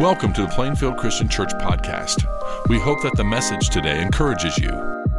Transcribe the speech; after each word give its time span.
Welcome 0.00 0.32
to 0.32 0.42
the 0.42 0.48
Plainfield 0.48 0.96
Christian 0.96 1.28
Church 1.28 1.52
podcast. 1.52 2.26
We 2.68 2.80
hope 2.80 3.00
that 3.02 3.16
the 3.16 3.22
message 3.22 3.70
today 3.70 4.02
encourages 4.02 4.58
you. 4.58 4.70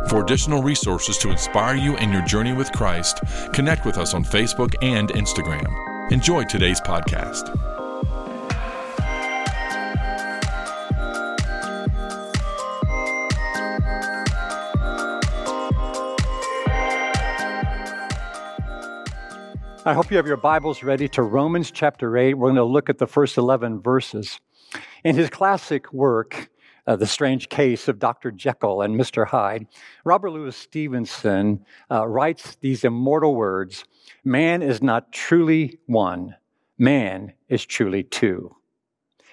For 0.09 0.21
additional 0.21 0.61
resources 0.61 1.17
to 1.19 1.31
inspire 1.31 1.75
you 1.75 1.95
in 1.95 2.11
your 2.11 2.23
journey 2.23 2.51
with 2.51 2.73
Christ, 2.73 3.21
connect 3.53 3.85
with 3.85 3.97
us 3.97 4.13
on 4.13 4.25
Facebook 4.25 4.75
and 4.81 5.07
Instagram. 5.11 6.11
Enjoy 6.11 6.43
today's 6.43 6.81
podcast. 6.81 7.57
I 19.85 19.93
hope 19.93 20.11
you 20.11 20.17
have 20.17 20.27
your 20.27 20.35
Bibles 20.35 20.83
ready 20.83 21.07
to 21.09 21.23
Romans 21.23 21.71
chapter 21.71 22.17
8. 22.17 22.33
We're 22.33 22.47
going 22.47 22.55
to 22.55 22.65
look 22.65 22.89
at 22.89 22.97
the 22.97 23.07
first 23.07 23.37
11 23.37 23.81
verses. 23.81 24.41
In 25.03 25.15
his 25.15 25.29
classic 25.29 25.91
work, 25.93 26.49
uh, 26.87 26.95
The 26.95 27.07
Strange 27.07 27.49
Case 27.49 27.87
of 27.87 27.99
Dr. 27.99 28.31
Jekyll 28.31 28.81
and 28.81 28.99
Mr. 28.99 29.27
Hyde, 29.27 29.67
Robert 30.03 30.29
Louis 30.29 30.55
Stevenson 30.55 31.65
uh, 31.89 32.07
writes 32.07 32.57
these 32.61 32.83
immortal 32.83 33.35
words 33.35 33.85
Man 34.23 34.61
is 34.61 34.81
not 34.81 35.11
truly 35.11 35.79
one, 35.85 36.35
man 36.77 37.33
is 37.49 37.65
truly 37.65 38.03
two. 38.03 38.55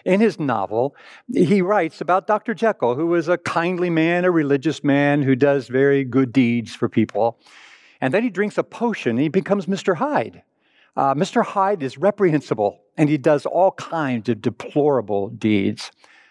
In 0.04 0.20
his 0.20 0.40
novel, 0.40 0.96
he 1.32 1.62
writes 1.62 2.00
about 2.00 2.26
Dr. 2.26 2.54
Jekyll, 2.54 2.96
who 2.96 3.14
is 3.14 3.28
a 3.28 3.38
kindly 3.38 3.90
man, 3.90 4.24
a 4.24 4.30
religious 4.30 4.82
man 4.82 5.22
who 5.22 5.36
does 5.36 5.68
very 5.68 6.04
good 6.04 6.32
deeds 6.32 6.74
for 6.74 6.88
people. 6.88 7.38
And 8.00 8.12
then 8.12 8.24
he 8.24 8.30
drinks 8.30 8.58
a 8.58 8.64
potion 8.64 9.10
and 9.10 9.20
he 9.20 9.28
becomes 9.28 9.66
Mr. 9.66 9.96
Hyde. 9.96 10.42
Uh, 10.96 11.14
Mr. 11.14 11.44
Hyde 11.44 11.82
is 11.82 11.96
reprehensible 11.96 12.80
and 12.96 13.08
he 13.08 13.18
does 13.18 13.46
all 13.46 13.72
kinds 13.72 14.28
of 14.28 14.42
deplorable 14.42 15.28
deeds. 15.30 15.90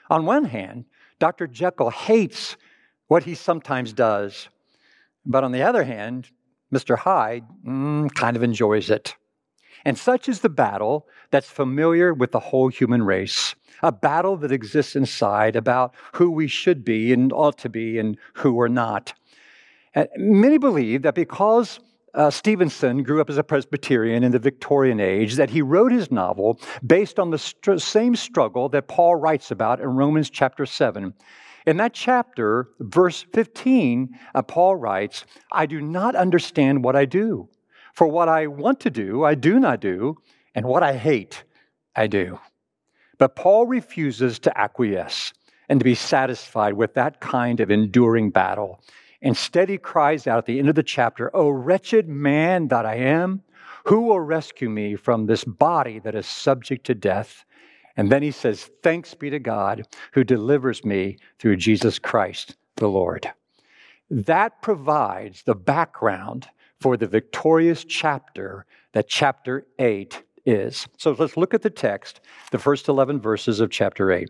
On 0.09 0.25
one 0.25 0.45
hand, 0.45 0.85
Dr. 1.19 1.47
Jekyll 1.47 1.89
hates 1.89 2.57
what 3.07 3.23
he 3.23 3.35
sometimes 3.35 3.93
does. 3.93 4.49
But 5.25 5.43
on 5.43 5.51
the 5.51 5.63
other 5.63 5.83
hand, 5.83 6.29
Mr. 6.73 6.97
Hyde 6.97 7.45
mm, 7.65 8.13
kind 8.13 8.37
of 8.37 8.43
enjoys 8.43 8.89
it. 8.89 9.15
And 9.83 9.97
such 9.97 10.29
is 10.29 10.41
the 10.41 10.49
battle 10.49 11.07
that's 11.31 11.49
familiar 11.49 12.13
with 12.13 12.31
the 12.31 12.39
whole 12.39 12.67
human 12.67 13.03
race 13.03 13.55
a 13.83 13.91
battle 13.91 14.37
that 14.37 14.51
exists 14.51 14.95
inside 14.95 15.55
about 15.55 15.93
who 16.13 16.29
we 16.29 16.47
should 16.47 16.85
be 16.85 17.11
and 17.11 17.33
ought 17.33 17.57
to 17.57 17.69
be 17.69 17.97
and 17.97 18.17
who 18.33 18.53
we're 18.53 18.67
not. 18.67 19.13
And 19.95 20.07
many 20.15 20.57
believe 20.57 21.01
that 21.01 21.15
because 21.15 21.79
uh, 22.13 22.29
Stevenson 22.29 23.03
grew 23.03 23.21
up 23.21 23.29
as 23.29 23.37
a 23.37 23.43
Presbyterian 23.43 24.23
in 24.23 24.31
the 24.31 24.39
Victorian 24.39 24.99
age, 24.99 25.35
that 25.35 25.49
he 25.49 25.61
wrote 25.61 25.91
his 25.91 26.11
novel 26.11 26.59
based 26.85 27.19
on 27.19 27.31
the 27.31 27.37
same 27.37 28.15
struggle 28.15 28.69
that 28.69 28.87
Paul 28.87 29.15
writes 29.15 29.51
about 29.51 29.79
in 29.79 29.87
Romans 29.87 30.29
chapter 30.29 30.65
7. 30.65 31.13
In 31.67 31.77
that 31.77 31.93
chapter, 31.93 32.69
verse 32.79 33.25
15, 33.33 34.17
uh, 34.33 34.41
Paul 34.41 34.75
writes, 34.75 35.25
I 35.51 35.65
do 35.65 35.79
not 35.79 36.15
understand 36.15 36.83
what 36.83 36.95
I 36.95 37.05
do. 37.05 37.49
For 37.93 38.07
what 38.07 38.29
I 38.29 38.47
want 38.47 38.79
to 38.81 38.89
do, 38.89 39.23
I 39.23 39.35
do 39.35 39.59
not 39.59 39.79
do, 39.79 40.17
and 40.55 40.65
what 40.65 40.81
I 40.81 40.97
hate, 40.97 41.43
I 41.95 42.07
do. 42.07 42.39
But 43.17 43.35
Paul 43.35 43.67
refuses 43.67 44.39
to 44.39 44.57
acquiesce 44.57 45.33
and 45.69 45.79
to 45.79 45.83
be 45.83 45.95
satisfied 45.95 46.73
with 46.73 46.95
that 46.95 47.19
kind 47.19 47.59
of 47.59 47.69
enduring 47.69 48.31
battle. 48.31 48.81
Instead, 49.21 49.69
he 49.69 49.77
cries 49.77 50.25
out 50.25 50.39
at 50.39 50.45
the 50.45 50.59
end 50.59 50.69
of 50.69 50.75
the 50.75 50.83
chapter, 50.83 51.35
O 51.35 51.49
wretched 51.49 52.07
man 52.07 52.67
that 52.69 52.85
I 52.85 52.95
am, 52.95 53.43
who 53.85 54.01
will 54.01 54.19
rescue 54.19 54.69
me 54.69 54.95
from 54.95 55.25
this 55.25 55.43
body 55.43 55.99
that 55.99 56.15
is 56.15 56.25
subject 56.25 56.85
to 56.87 56.95
death? 56.95 57.45
And 57.97 58.11
then 58.11 58.23
he 58.23 58.31
says, 58.31 58.69
Thanks 58.83 59.13
be 59.13 59.29
to 59.29 59.39
God 59.39 59.85
who 60.13 60.23
delivers 60.23 60.83
me 60.85 61.17
through 61.39 61.57
Jesus 61.57 61.99
Christ 61.99 62.55
the 62.77 62.87
Lord. 62.87 63.29
That 64.09 64.61
provides 64.61 65.43
the 65.43 65.55
background 65.55 66.47
for 66.79 66.97
the 66.97 67.07
victorious 67.07 67.85
chapter 67.85 68.65
that 68.93 69.07
chapter 69.07 69.65
8 69.79 70.23
is. 70.45 70.87
So 70.97 71.15
let's 71.17 71.37
look 71.37 71.53
at 71.53 71.61
the 71.61 71.69
text, 71.69 72.21
the 72.51 72.59
first 72.59 72.87
11 72.87 73.21
verses 73.21 73.59
of 73.59 73.69
chapter 73.69 74.11
8. 74.11 74.29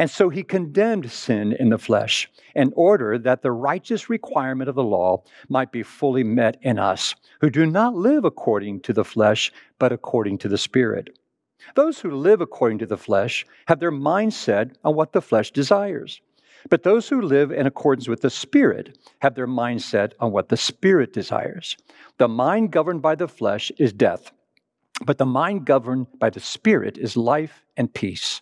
And 0.00 0.10
so 0.10 0.30
he 0.30 0.42
condemned 0.42 1.10
sin 1.10 1.52
in 1.60 1.68
the 1.68 1.76
flesh 1.76 2.26
in 2.54 2.72
order 2.74 3.18
that 3.18 3.42
the 3.42 3.52
righteous 3.52 4.08
requirement 4.08 4.70
of 4.70 4.74
the 4.74 4.82
law 4.82 5.22
might 5.50 5.72
be 5.72 5.82
fully 5.82 6.24
met 6.24 6.56
in 6.62 6.78
us, 6.78 7.14
who 7.42 7.50
do 7.50 7.66
not 7.66 7.94
live 7.94 8.24
according 8.24 8.80
to 8.80 8.94
the 8.94 9.04
flesh, 9.04 9.52
but 9.78 9.92
according 9.92 10.38
to 10.38 10.48
the 10.48 10.56
Spirit. 10.56 11.10
Those 11.74 12.00
who 12.00 12.12
live 12.12 12.40
according 12.40 12.78
to 12.78 12.86
the 12.86 12.96
flesh 12.96 13.44
have 13.66 13.78
their 13.78 13.90
mind 13.90 14.32
set 14.32 14.78
on 14.84 14.94
what 14.94 15.12
the 15.12 15.20
flesh 15.20 15.50
desires. 15.50 16.22
But 16.70 16.82
those 16.82 17.10
who 17.10 17.20
live 17.20 17.52
in 17.52 17.66
accordance 17.66 18.08
with 18.08 18.22
the 18.22 18.30
Spirit 18.30 18.96
have 19.20 19.34
their 19.34 19.46
mind 19.46 19.82
set 19.82 20.14
on 20.18 20.32
what 20.32 20.48
the 20.48 20.56
Spirit 20.56 21.12
desires. 21.12 21.76
The 22.16 22.26
mind 22.26 22.70
governed 22.70 23.02
by 23.02 23.16
the 23.16 23.28
flesh 23.28 23.70
is 23.76 23.92
death, 23.92 24.32
but 25.04 25.18
the 25.18 25.26
mind 25.26 25.66
governed 25.66 26.06
by 26.18 26.30
the 26.30 26.40
Spirit 26.40 26.96
is 26.96 27.18
life 27.18 27.66
and 27.76 27.92
peace. 27.92 28.40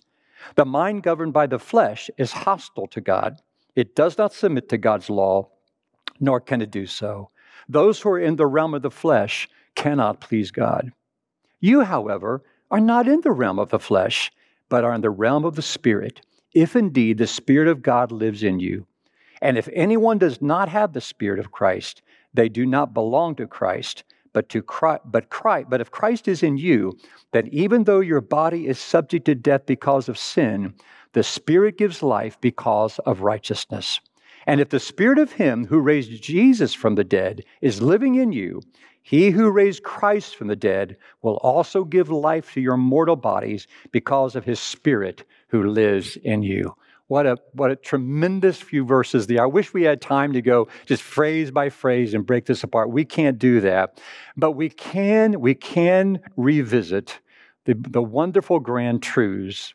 The 0.54 0.64
mind 0.64 1.02
governed 1.02 1.32
by 1.32 1.46
the 1.46 1.58
flesh 1.58 2.10
is 2.16 2.32
hostile 2.32 2.86
to 2.88 3.00
God. 3.00 3.40
It 3.76 3.94
does 3.94 4.18
not 4.18 4.32
submit 4.32 4.68
to 4.70 4.78
God's 4.78 5.10
law, 5.10 5.48
nor 6.20 6.40
can 6.40 6.60
it 6.62 6.70
do 6.70 6.86
so. 6.86 7.30
Those 7.68 8.00
who 8.00 8.10
are 8.10 8.18
in 8.18 8.36
the 8.36 8.46
realm 8.46 8.74
of 8.74 8.82
the 8.82 8.90
flesh 8.90 9.48
cannot 9.74 10.20
please 10.20 10.50
God. 10.50 10.92
You, 11.60 11.82
however, 11.82 12.42
are 12.70 12.80
not 12.80 13.08
in 13.08 13.20
the 13.20 13.30
realm 13.30 13.58
of 13.58 13.68
the 13.68 13.78
flesh, 13.78 14.32
but 14.68 14.84
are 14.84 14.94
in 14.94 15.00
the 15.00 15.10
realm 15.10 15.44
of 15.44 15.54
the 15.54 15.62
Spirit, 15.62 16.20
if 16.54 16.76
indeed 16.76 17.18
the 17.18 17.26
Spirit 17.26 17.68
of 17.68 17.82
God 17.82 18.10
lives 18.10 18.42
in 18.42 18.60
you. 18.60 18.86
And 19.40 19.56
if 19.56 19.68
anyone 19.72 20.18
does 20.18 20.42
not 20.42 20.68
have 20.68 20.92
the 20.92 21.00
Spirit 21.00 21.38
of 21.38 21.52
Christ, 21.52 22.02
they 22.34 22.48
do 22.48 22.66
not 22.66 22.94
belong 22.94 23.34
to 23.36 23.46
Christ 23.46 24.04
but 24.38 24.48
to 24.50 24.62
Christ, 24.62 25.02
but 25.06 25.30
Christ, 25.30 25.66
but 25.68 25.80
if 25.80 25.90
Christ 25.90 26.28
is 26.28 26.44
in 26.44 26.58
you, 26.58 26.96
then 27.32 27.48
even 27.50 27.82
though 27.82 27.98
your 27.98 28.20
body 28.20 28.68
is 28.68 28.78
subject 28.78 29.24
to 29.24 29.34
death 29.34 29.66
because 29.66 30.08
of 30.08 30.16
sin, 30.16 30.74
the 31.12 31.24
Spirit 31.24 31.76
gives 31.76 32.04
life 32.04 32.40
because 32.40 33.00
of 33.00 33.22
righteousness. 33.22 33.98
And 34.46 34.60
if 34.60 34.68
the 34.68 34.78
Spirit 34.78 35.18
of 35.18 35.32
Him 35.32 35.66
who 35.66 35.80
raised 35.80 36.22
Jesus 36.22 36.72
from 36.72 36.94
the 36.94 37.02
dead 37.02 37.42
is 37.62 37.82
living 37.82 38.14
in 38.14 38.30
you, 38.30 38.60
he 39.02 39.30
who 39.30 39.50
raised 39.50 39.82
Christ 39.82 40.36
from 40.36 40.46
the 40.46 40.54
dead 40.54 40.96
will 41.22 41.38
also 41.38 41.82
give 41.82 42.08
life 42.08 42.52
to 42.52 42.60
your 42.60 42.76
mortal 42.76 43.16
bodies 43.16 43.66
because 43.90 44.36
of 44.36 44.44
His 44.44 44.60
Spirit 44.60 45.24
who 45.48 45.64
lives 45.64 46.16
in 46.18 46.44
you. 46.44 46.76
What 47.08 47.26
a, 47.26 47.38
what 47.52 47.70
a 47.70 47.76
tremendous 47.76 48.60
few 48.60 48.84
verses 48.84 49.26
there. 49.26 49.42
I 49.42 49.46
wish 49.46 49.72
we 49.72 49.82
had 49.82 50.00
time 50.00 50.34
to 50.34 50.42
go 50.42 50.68
just 50.84 51.02
phrase 51.02 51.50
by 51.50 51.70
phrase 51.70 52.12
and 52.12 52.24
break 52.24 52.44
this 52.44 52.62
apart. 52.62 52.90
We 52.90 53.04
can't 53.04 53.38
do 53.38 53.60
that. 53.62 54.00
But 54.36 54.52
we 54.52 54.68
can, 54.68 55.40
we 55.40 55.54
can 55.54 56.20
revisit 56.36 57.18
the, 57.64 57.74
the 57.74 58.02
wonderful 58.02 58.60
grand 58.60 59.02
truths 59.02 59.72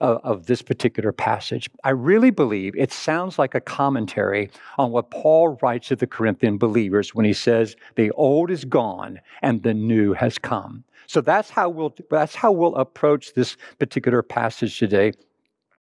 of, 0.00 0.20
of 0.24 0.46
this 0.46 0.60
particular 0.60 1.10
passage. 1.10 1.70
I 1.84 1.90
really 1.90 2.30
believe 2.30 2.74
it 2.76 2.92
sounds 2.92 3.38
like 3.38 3.54
a 3.54 3.60
commentary 3.60 4.50
on 4.76 4.90
what 4.90 5.10
Paul 5.10 5.56
writes 5.62 5.88
to 5.88 5.96
the 5.96 6.06
Corinthian 6.06 6.58
believers 6.58 7.14
when 7.14 7.24
he 7.24 7.32
says, 7.32 7.76
The 7.94 8.10
old 8.10 8.50
is 8.50 8.66
gone 8.66 9.20
and 9.40 9.62
the 9.62 9.72
new 9.72 10.12
has 10.12 10.36
come. 10.36 10.84
So 11.06 11.22
that's 11.22 11.48
how 11.48 11.70
we'll, 11.70 11.94
that's 12.10 12.34
how 12.34 12.52
we'll 12.52 12.76
approach 12.76 13.32
this 13.32 13.56
particular 13.78 14.22
passage 14.22 14.78
today 14.78 15.12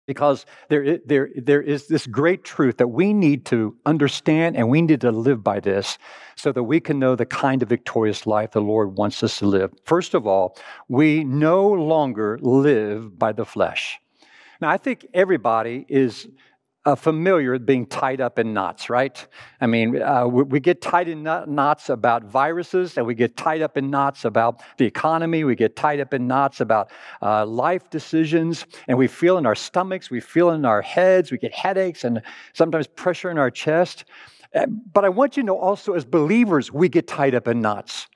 because 0.09 0.47
there, 0.69 0.97
there, 1.05 1.29
there 1.35 1.61
is 1.61 1.85
this 1.85 2.07
great 2.07 2.43
truth 2.43 2.77
that 2.77 2.87
we 2.87 3.13
need 3.13 3.45
to 3.45 3.77
understand 3.85 4.57
and 4.57 4.67
we 4.67 4.81
need 4.81 5.01
to 5.01 5.11
live 5.11 5.43
by 5.43 5.59
this 5.59 5.99
so 6.35 6.51
that 6.51 6.63
we 6.63 6.79
can 6.79 6.97
know 6.97 7.15
the 7.15 7.27
kind 7.27 7.61
of 7.61 7.69
victorious 7.69 8.25
life 8.25 8.49
the 8.49 8.59
Lord 8.59 8.97
wants 8.97 9.21
us 9.21 9.37
to 9.37 9.45
live. 9.45 9.71
First 9.83 10.15
of 10.15 10.25
all, 10.25 10.57
we 10.87 11.23
no 11.23 11.67
longer 11.69 12.39
live 12.41 13.19
by 13.19 13.33
the 13.33 13.45
flesh. 13.45 13.99
Now, 14.59 14.69
I 14.71 14.77
think 14.77 15.05
everybody 15.13 15.85
is 15.87 16.27
uh, 16.89 16.95
familiar 16.95 17.51
with 17.51 17.65
being 17.67 17.85
tied 17.85 18.19
up 18.19 18.39
in 18.39 18.51
knots, 18.51 18.89
right? 18.89 19.27
I 19.61 19.67
mean, 19.67 20.01
uh, 20.01 20.25
we, 20.25 20.43
we, 20.43 20.59
get 20.59 20.81
tied 20.81 21.07
in 21.07 21.21
knots 21.21 21.89
about 21.89 22.23
viruses, 22.23 22.97
and 22.97 23.05
we 23.05 23.13
get 23.13 23.37
tied 23.37 23.61
up 23.61 23.77
in 23.77 23.91
knots 23.91 24.25
about 24.25 24.63
the 24.77 24.85
economy. 24.85 25.43
We 25.43 25.55
get 25.55 25.75
tied 25.75 25.99
up 25.99 26.15
in 26.15 26.25
knots 26.25 26.61
about 26.61 26.89
uh, 27.21 27.45
life 27.45 27.91
decisions, 27.91 28.65
and 28.87 28.97
we 28.97 29.07
feel 29.07 29.37
in 29.37 29.45
our 29.45 29.55
stomachs, 29.55 30.09
we 30.09 30.19
feel 30.19 30.49
in 30.49 30.65
our 30.65 30.81
heads, 30.81 31.31
we 31.31 31.37
get 31.37 31.53
headaches, 31.53 32.03
and 32.03 32.23
sometimes 32.53 32.87
pressure 32.87 33.29
in 33.29 33.37
our 33.37 33.51
chest. 33.51 34.05
Uh, 34.55 34.65
but 34.65 35.05
I 35.05 35.09
want 35.09 35.37
you 35.37 35.43
to 35.43 35.47
know 35.47 35.59
also, 35.59 35.93
as 35.93 36.05
believers, 36.05 36.73
we 36.73 36.89
get 36.89 37.07
tied 37.07 37.35
up 37.35 37.47
in 37.47 37.61
knots. 37.61 38.07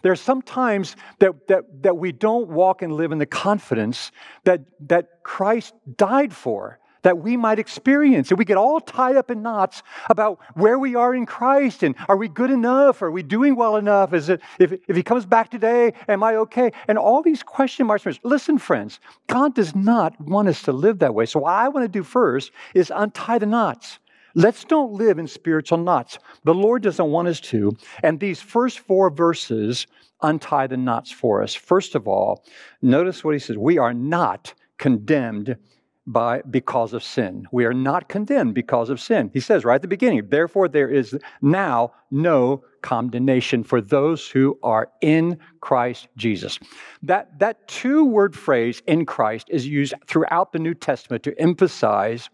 There 0.00 0.10
are 0.10 0.16
some 0.16 0.40
times 0.40 0.96
that, 1.18 1.48
that, 1.48 1.82
that 1.82 1.96
we 1.98 2.12
don't 2.12 2.48
walk 2.48 2.80
and 2.80 2.94
live 2.94 3.12
in 3.12 3.18
the 3.18 3.26
confidence 3.26 4.10
that, 4.44 4.62
that 4.88 5.22
Christ 5.22 5.74
died 5.96 6.32
for, 6.32 6.80
that 7.02 7.18
we 7.18 7.36
might 7.36 7.58
experience. 7.58 8.30
And 8.30 8.38
we 8.38 8.44
get 8.44 8.56
all 8.56 8.80
tied 8.80 9.16
up 9.16 9.30
in 9.30 9.42
knots 9.42 9.82
about 10.08 10.38
where 10.54 10.78
we 10.78 10.94
are 10.94 11.14
in 11.14 11.26
Christ 11.26 11.82
and 11.82 11.94
are 12.08 12.16
we 12.16 12.28
good 12.28 12.50
enough? 12.50 13.02
Are 13.02 13.10
we 13.10 13.22
doing 13.22 13.56
well 13.56 13.76
enough? 13.76 14.12
Is 14.12 14.28
it, 14.28 14.40
if, 14.58 14.72
if 14.88 14.96
He 14.96 15.02
comes 15.02 15.26
back 15.26 15.50
today, 15.50 15.92
am 16.08 16.22
I 16.22 16.36
okay? 16.36 16.72
And 16.88 16.98
all 16.98 17.22
these 17.22 17.42
question 17.42 17.86
marks. 17.86 18.06
Listen, 18.22 18.58
friends, 18.58 19.00
God 19.26 19.54
does 19.54 19.74
not 19.74 20.18
want 20.20 20.48
us 20.48 20.62
to 20.62 20.72
live 20.72 20.98
that 21.00 21.14
way. 21.14 21.26
So, 21.26 21.40
what 21.40 21.52
I 21.52 21.68
want 21.68 21.84
to 21.84 21.88
do 21.88 22.02
first 22.02 22.52
is 22.74 22.92
untie 22.94 23.38
the 23.38 23.46
knots. 23.46 23.98
Let's 24.34 24.64
don't 24.64 24.92
live 24.92 25.18
in 25.18 25.26
spiritual 25.26 25.78
knots. 25.78 26.18
The 26.44 26.54
Lord 26.54 26.82
doesn't 26.82 27.10
want 27.10 27.28
us 27.28 27.40
to. 27.40 27.76
And 28.02 28.18
these 28.18 28.40
first 28.40 28.80
four 28.80 29.10
verses 29.10 29.86
untie 30.22 30.66
the 30.66 30.76
knots 30.76 31.10
for 31.10 31.42
us. 31.42 31.54
First 31.54 31.94
of 31.94 32.08
all, 32.08 32.44
notice 32.80 33.24
what 33.24 33.34
he 33.34 33.38
says 33.38 33.58
we 33.58 33.78
are 33.78 33.92
not 33.92 34.54
condemned 34.78 35.56
by 36.06 36.42
because 36.50 36.92
of 36.92 37.04
sin. 37.04 37.46
We 37.52 37.64
are 37.64 37.74
not 37.74 38.08
condemned 38.08 38.54
because 38.54 38.90
of 38.90 39.00
sin. 39.00 39.30
He 39.32 39.40
says 39.40 39.64
right 39.64 39.76
at 39.76 39.82
the 39.82 39.88
beginning, 39.88 40.28
therefore 40.28 40.68
there 40.68 40.88
is 40.88 41.16
now 41.40 41.92
no 42.10 42.64
condemnation 42.82 43.62
for 43.62 43.80
those 43.80 44.28
who 44.28 44.58
are 44.62 44.90
in 45.00 45.38
Christ 45.60 46.08
Jesus. 46.16 46.58
That 47.02 47.38
that 47.38 47.68
two-word 47.68 48.34
phrase 48.34 48.82
in 48.86 49.06
Christ 49.06 49.48
is 49.50 49.66
used 49.66 49.94
throughout 50.06 50.52
the 50.52 50.58
New 50.58 50.74
Testament 50.74 51.22
to 51.22 51.38
emphasize 51.40 52.28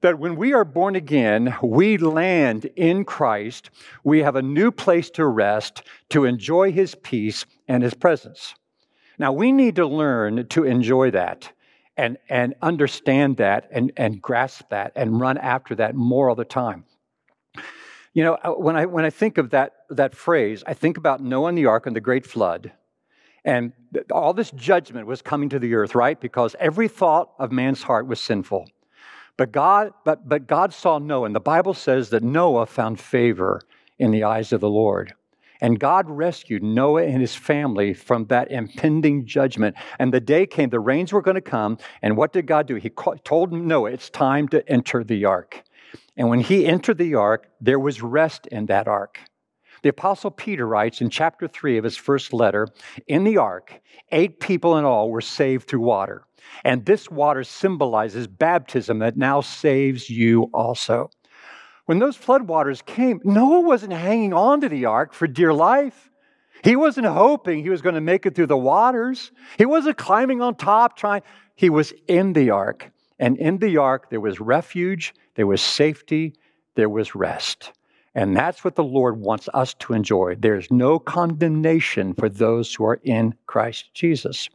that 0.00 0.18
when 0.18 0.36
we 0.36 0.52
are 0.52 0.64
born 0.64 0.94
again, 0.96 1.54
we 1.62 1.98
land 1.98 2.64
in 2.76 3.04
Christ. 3.04 3.70
We 4.04 4.22
have 4.22 4.36
a 4.36 4.42
new 4.42 4.70
place 4.70 5.10
to 5.10 5.26
rest, 5.26 5.82
to 6.10 6.24
enjoy 6.24 6.72
His 6.72 6.94
peace 6.94 7.46
and 7.66 7.82
His 7.82 7.94
presence. 7.94 8.54
Now, 9.18 9.32
we 9.32 9.50
need 9.50 9.74
to 9.76 9.86
learn 9.86 10.46
to 10.48 10.64
enjoy 10.64 11.10
that 11.10 11.52
and, 11.98 12.16
and 12.28 12.54
understand 12.62 13.36
that 13.36 13.68
and, 13.72 13.92
and 13.96 14.22
grasp 14.22 14.70
that 14.70 14.92
and 14.94 15.20
run 15.20 15.36
after 15.36 15.74
that 15.74 15.94
more 15.94 16.30
all 16.30 16.36
the 16.36 16.44
time. 16.44 16.84
You 18.14 18.24
know, 18.24 18.34
uh, 18.42 18.52
when 18.52 18.76
I, 18.76 18.86
when 18.86 19.04
I 19.04 19.10
think 19.10 19.36
of 19.36 19.50
that, 19.50 19.74
that 19.90 20.14
phrase, 20.14 20.62
I 20.66 20.74
think 20.74 20.96
about 20.96 21.22
Noah 21.22 21.48
and 21.48 21.58
the 21.58 21.66
ark 21.66 21.86
and 21.86 21.94
the 21.94 22.00
great 22.00 22.24
flood. 22.24 22.72
And 23.44 23.72
all 24.12 24.32
this 24.32 24.50
judgment 24.52 25.06
was 25.06 25.22
coming 25.22 25.48
to 25.50 25.58
the 25.58 25.74
earth, 25.74 25.94
right? 25.94 26.20
Because 26.20 26.54
every 26.58 26.88
thought 26.88 27.32
of 27.38 27.52
man's 27.52 27.82
heart 27.82 28.06
was 28.06 28.20
sinful. 28.20 28.68
But 29.36 29.52
God, 29.52 29.92
but, 30.04 30.28
but 30.28 30.46
God 30.46 30.72
saw 30.72 30.98
Noah, 30.98 31.26
and 31.26 31.34
the 31.34 31.40
Bible 31.40 31.74
says 31.74 32.10
that 32.10 32.22
Noah 32.22 32.66
found 32.66 33.00
favor 33.00 33.60
in 33.98 34.10
the 34.10 34.24
eyes 34.24 34.52
of 34.52 34.60
the 34.60 34.68
Lord. 34.68 35.14
And 35.60 35.80
God 35.80 36.08
rescued 36.08 36.62
Noah 36.62 37.04
and 37.04 37.20
his 37.20 37.34
family 37.34 37.94
from 37.94 38.26
that 38.26 38.50
impending 38.50 39.26
judgment. 39.26 39.76
And 39.98 40.12
the 40.12 40.20
day 40.20 40.46
came, 40.46 40.70
the 40.70 40.80
rains 40.80 41.12
were 41.12 41.22
going 41.22 41.34
to 41.34 41.40
come. 41.40 41.78
And 42.02 42.16
what 42.16 42.32
did 42.32 42.46
God 42.46 42.66
do? 42.66 42.76
He 42.76 42.90
told 43.24 43.52
Noah, 43.52 43.90
it's 43.90 44.10
time 44.10 44.48
to 44.48 44.68
enter 44.68 45.02
the 45.02 45.24
ark. 45.24 45.62
And 46.16 46.28
when 46.28 46.40
he 46.40 46.66
entered 46.66 46.98
the 46.98 47.14
ark, 47.14 47.48
there 47.60 47.78
was 47.78 48.02
rest 48.02 48.46
in 48.48 48.66
that 48.66 48.88
ark. 48.88 49.18
The 49.82 49.90
Apostle 49.90 50.32
Peter 50.32 50.66
writes 50.66 51.00
in 51.00 51.10
chapter 51.10 51.46
3 51.46 51.78
of 51.78 51.84
his 51.84 51.96
first 51.96 52.32
letter 52.32 52.66
In 53.06 53.24
the 53.24 53.36
ark, 53.36 53.80
eight 54.10 54.40
people 54.40 54.76
in 54.76 54.84
all 54.84 55.10
were 55.10 55.20
saved 55.20 55.68
through 55.68 55.80
water. 55.80 56.24
And 56.64 56.84
this 56.84 57.10
water 57.10 57.44
symbolizes 57.44 58.26
baptism 58.26 58.98
that 59.00 59.16
now 59.16 59.40
saves 59.40 60.10
you 60.10 60.50
also. 60.52 61.10
When 61.88 62.00
those 62.00 62.18
floodwaters 62.18 62.84
came, 62.84 63.18
Noah 63.24 63.60
wasn't 63.60 63.94
hanging 63.94 64.34
on 64.34 64.60
to 64.60 64.68
the 64.68 64.84
ark 64.84 65.14
for 65.14 65.26
dear 65.26 65.54
life. 65.54 66.10
He 66.62 66.76
wasn't 66.76 67.06
hoping 67.06 67.62
he 67.62 67.70
was 67.70 67.80
going 67.80 67.94
to 67.94 68.02
make 68.02 68.26
it 68.26 68.34
through 68.34 68.48
the 68.48 68.58
waters. 68.58 69.32
He 69.56 69.64
wasn't 69.64 69.96
climbing 69.96 70.42
on 70.42 70.56
top 70.56 70.98
trying. 70.98 71.22
He 71.54 71.70
was 71.70 71.94
in 72.06 72.34
the 72.34 72.50
ark. 72.50 72.90
And 73.18 73.38
in 73.38 73.56
the 73.56 73.78
ark, 73.78 74.10
there 74.10 74.20
was 74.20 74.38
refuge, 74.38 75.14
there 75.34 75.46
was 75.46 75.62
safety, 75.62 76.34
there 76.74 76.90
was 76.90 77.14
rest. 77.14 77.72
And 78.14 78.36
that's 78.36 78.62
what 78.62 78.74
the 78.74 78.84
Lord 78.84 79.18
wants 79.18 79.48
us 79.54 79.72
to 79.78 79.94
enjoy. 79.94 80.34
There's 80.34 80.70
no 80.70 80.98
condemnation 80.98 82.12
for 82.12 82.28
those 82.28 82.74
who 82.74 82.84
are 82.84 83.00
in 83.02 83.34
Christ 83.46 83.94
Jesus. 83.94 84.50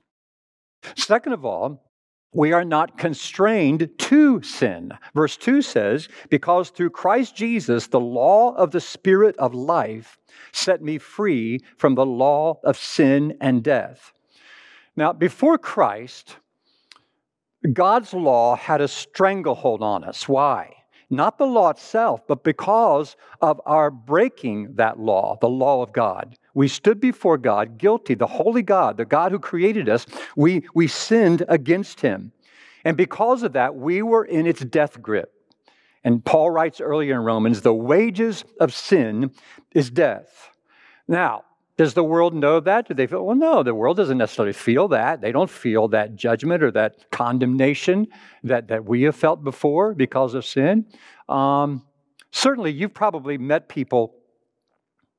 Second 0.96 1.34
of 1.34 1.46
all, 1.46 1.84
we 2.34 2.52
are 2.52 2.66
not 2.66 2.98
constrained 2.98 3.90
to 3.98 4.42
sin. 4.42 4.92
Verse 5.14 5.38
2 5.38 5.62
says, 5.62 6.10
Because 6.30 6.70
through 6.70 6.90
Christ 6.90 7.36
Jesus, 7.36 7.88
the 7.88 8.00
law 8.00 8.54
of 8.56 8.72
the 8.72 8.82
Spirit 8.82 9.36
of 9.38 9.54
life 9.54 10.18
set 10.52 10.82
me 10.82 10.98
free 10.98 11.60
from 11.78 11.96
the 11.96 12.06
law 12.06 12.60
of 12.64 12.78
sin 12.78 13.38
and 13.40 13.64
death. 13.64 14.12
Now, 14.96 15.14
before 15.14 15.58
Christ, 15.58 16.38
God's 17.72 18.14
law 18.14 18.56
had 18.56 18.82
a 18.82 18.88
stranglehold 18.88 19.82
on 19.82 20.04
us. 20.04 20.28
Why? 20.28 20.76
Not 21.10 21.38
the 21.38 21.46
law 21.46 21.70
itself, 21.70 22.22
but 22.28 22.44
because 22.44 23.16
of 23.42 23.62
our 23.66 23.92
breaking 23.92 24.76
that 24.76 25.00
law, 25.00 25.38
the 25.40 25.50
law 25.50 25.82
of 25.82 25.94
God. 25.94 26.38
We 26.54 26.68
stood 26.68 27.00
before 27.00 27.38
God 27.38 27.78
guilty, 27.78 28.14
the 28.14 28.28
holy 28.28 28.62
God, 28.62 28.98
the 28.98 29.06
God 29.06 29.32
who 29.32 29.40
created 29.40 29.90
us. 29.90 30.06
We, 30.36 30.68
we 30.74 30.88
sinned 30.88 31.44
against 31.48 32.02
him. 32.02 32.32
And 32.86 32.98
because 32.98 33.44
of 33.44 33.54
that, 33.54 33.76
we 33.76 34.02
were 34.02 34.26
in 34.26 34.46
its 34.46 34.62
death 34.62 35.02
grip. 35.02 35.32
And 36.04 36.24
Paul 36.24 36.52
writes 36.52 36.82
earlier 36.82 37.16
in 37.16 37.22
Romans 37.22 37.62
the 37.62 37.74
wages 37.74 38.44
of 38.60 38.74
sin 38.74 39.32
is 39.72 39.90
death. 39.90 40.50
Now, 41.08 41.44
does 41.76 41.96
the 41.96 42.04
world 42.04 42.36
know 42.36 42.60
that? 42.60 42.88
Do 42.88 42.94
they 42.94 43.08
feel? 43.08 43.26
Well, 43.26 43.36
no, 43.36 43.64
the 43.64 43.74
world 43.74 43.98
doesn't 43.98 44.18
necessarily 44.18 44.54
feel 44.54 44.88
that. 44.90 45.22
They 45.22 45.32
don't 45.32 45.50
feel 45.50 45.88
that 45.88 46.16
judgment 46.16 46.62
or 46.62 46.70
that 46.72 47.10
condemnation 47.10 48.08
that, 48.44 48.68
that 48.68 48.86
we 48.86 49.02
have 49.04 49.16
felt 49.16 49.44
before 49.44 49.96
because 49.96 50.36
of 50.36 50.46
sin. 50.46 50.86
Um, 51.28 51.84
certainly, 52.32 52.72
you've 52.72 52.94
probably 52.94 53.40
met 53.40 53.70
people 53.70 54.14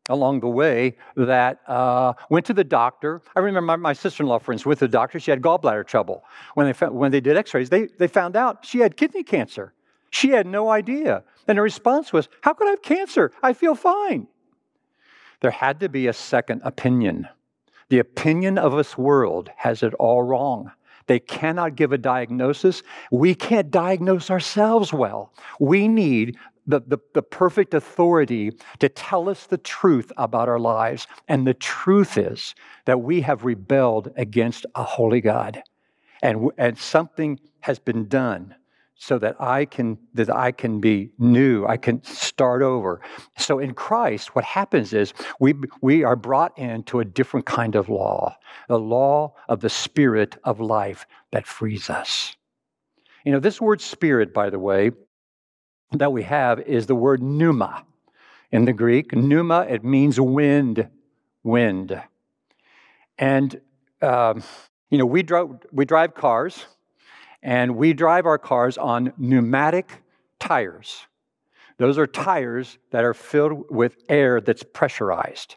along 0.08 0.40
the 0.40 0.48
way 0.48 0.96
that 1.16 1.60
uh, 1.66 2.12
went 2.28 2.44
to 2.46 2.52
the 2.52 2.64
doctor. 2.64 3.22
I 3.34 3.40
remember 3.40 3.66
my, 3.66 3.76
my 3.76 3.92
sister-in-law, 3.92 4.38
for 4.40 4.52
instance, 4.52 4.66
with 4.66 4.78
the 4.78 4.88
doctor. 4.88 5.18
She 5.18 5.30
had 5.30 5.40
gallbladder 5.40 5.86
trouble. 5.86 6.24
When 6.54 6.66
they, 6.66 6.72
found, 6.72 6.94
when 6.94 7.10
they 7.10 7.20
did 7.20 7.36
x-rays, 7.36 7.70
they, 7.70 7.86
they 7.86 8.08
found 8.08 8.36
out 8.36 8.64
she 8.64 8.80
had 8.80 8.96
kidney 8.96 9.22
cancer. 9.22 9.72
She 10.10 10.28
had 10.28 10.46
no 10.46 10.70
idea. 10.70 11.24
And 11.48 11.58
her 11.58 11.64
response 11.64 12.12
was, 12.12 12.28
how 12.42 12.52
could 12.52 12.68
I 12.68 12.70
have 12.70 12.82
cancer? 12.82 13.32
I 13.42 13.52
feel 13.52 13.74
fine. 13.74 14.28
There 15.40 15.50
had 15.50 15.80
to 15.80 15.88
be 15.88 16.06
a 16.06 16.12
second 16.12 16.62
opinion. 16.64 17.28
The 17.88 17.98
opinion 17.98 18.56
of 18.58 18.76
this 18.76 18.96
world 18.96 19.50
has 19.56 19.82
it 19.82 19.92
all 19.94 20.22
wrong. 20.22 20.70
They 21.06 21.18
cannot 21.18 21.76
give 21.76 21.92
a 21.92 21.98
diagnosis. 21.98 22.82
We 23.10 23.34
can't 23.34 23.70
diagnose 23.70 24.30
ourselves 24.30 24.92
well. 24.92 25.34
We 25.60 25.86
need 25.86 26.38
the, 26.66 26.80
the, 26.80 26.98
the, 27.12 27.22
perfect 27.22 27.74
authority 27.74 28.52
to 28.78 28.88
tell 28.88 29.28
us 29.28 29.46
the 29.46 29.58
truth 29.58 30.10
about 30.16 30.48
our 30.48 30.58
lives. 30.58 31.06
And 31.28 31.46
the 31.46 31.54
truth 31.54 32.16
is 32.16 32.54
that 32.86 33.00
we 33.00 33.20
have 33.20 33.44
rebelled 33.44 34.12
against 34.16 34.64
a 34.74 34.82
holy 34.82 35.20
God. 35.20 35.62
And, 36.22 36.50
and 36.56 36.78
something 36.78 37.38
has 37.60 37.78
been 37.78 38.08
done 38.08 38.54
so 38.96 39.18
that 39.18 39.36
I 39.40 39.64
can 39.64 39.98
that 40.14 40.34
I 40.34 40.52
can 40.52 40.80
be 40.80 41.10
new, 41.18 41.66
I 41.66 41.76
can 41.76 42.02
start 42.04 42.62
over. 42.62 43.00
So 43.36 43.58
in 43.58 43.74
Christ, 43.74 44.34
what 44.34 44.44
happens 44.44 44.92
is 44.92 45.12
we 45.40 45.54
we 45.80 46.04
are 46.04 46.16
brought 46.16 46.56
into 46.58 47.00
a 47.00 47.04
different 47.04 47.44
kind 47.44 47.74
of 47.74 47.88
law, 47.88 48.36
the 48.68 48.78
law 48.78 49.34
of 49.48 49.60
the 49.60 49.68
spirit 49.68 50.36
of 50.44 50.60
life 50.60 51.06
that 51.32 51.46
frees 51.46 51.90
us. 51.90 52.36
You 53.24 53.32
know, 53.32 53.40
this 53.40 53.60
word 53.60 53.80
spirit, 53.80 54.32
by 54.32 54.48
the 54.48 54.58
way, 54.58 54.92
that 55.98 56.12
we 56.12 56.22
have 56.22 56.60
is 56.60 56.86
the 56.86 56.94
word 56.94 57.22
pneuma. 57.22 57.84
In 58.50 58.64
the 58.64 58.72
Greek, 58.72 59.14
pneuma, 59.14 59.66
it 59.68 59.84
means 59.84 60.20
wind, 60.20 60.88
wind. 61.42 62.00
And, 63.18 63.60
um, 64.00 64.42
you 64.90 64.98
know, 64.98 65.06
we 65.06 65.22
drive, 65.22 65.48
we 65.72 65.84
drive 65.84 66.14
cars, 66.14 66.66
and 67.42 67.76
we 67.76 67.92
drive 67.92 68.26
our 68.26 68.38
cars 68.38 68.78
on 68.78 69.12
pneumatic 69.18 70.02
tires. 70.38 71.06
Those 71.78 71.98
are 71.98 72.06
tires 72.06 72.78
that 72.90 73.04
are 73.04 73.14
filled 73.14 73.64
with 73.70 73.96
air 74.08 74.40
that's 74.40 74.62
pressurized. 74.62 75.56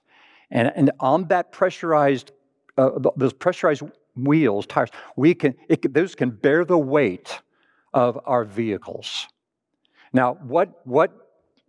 And, 0.49 0.71
and 0.75 0.91
on 0.99 1.27
that 1.27 1.51
pressurized, 1.51 2.31
uh, 2.77 2.91
those 3.15 3.33
pressurized 3.33 3.83
wheels, 4.15 4.65
tires, 4.65 4.89
we 5.15 5.33
can, 5.33 5.55
it, 5.69 5.93
those 5.93 6.15
can 6.15 6.31
bear 6.31 6.65
the 6.65 6.77
weight 6.77 7.39
of 7.93 8.19
our 8.25 8.43
vehicles. 8.43 9.27
Now, 10.17 10.33
what, 10.41 10.81
what, 10.83 11.11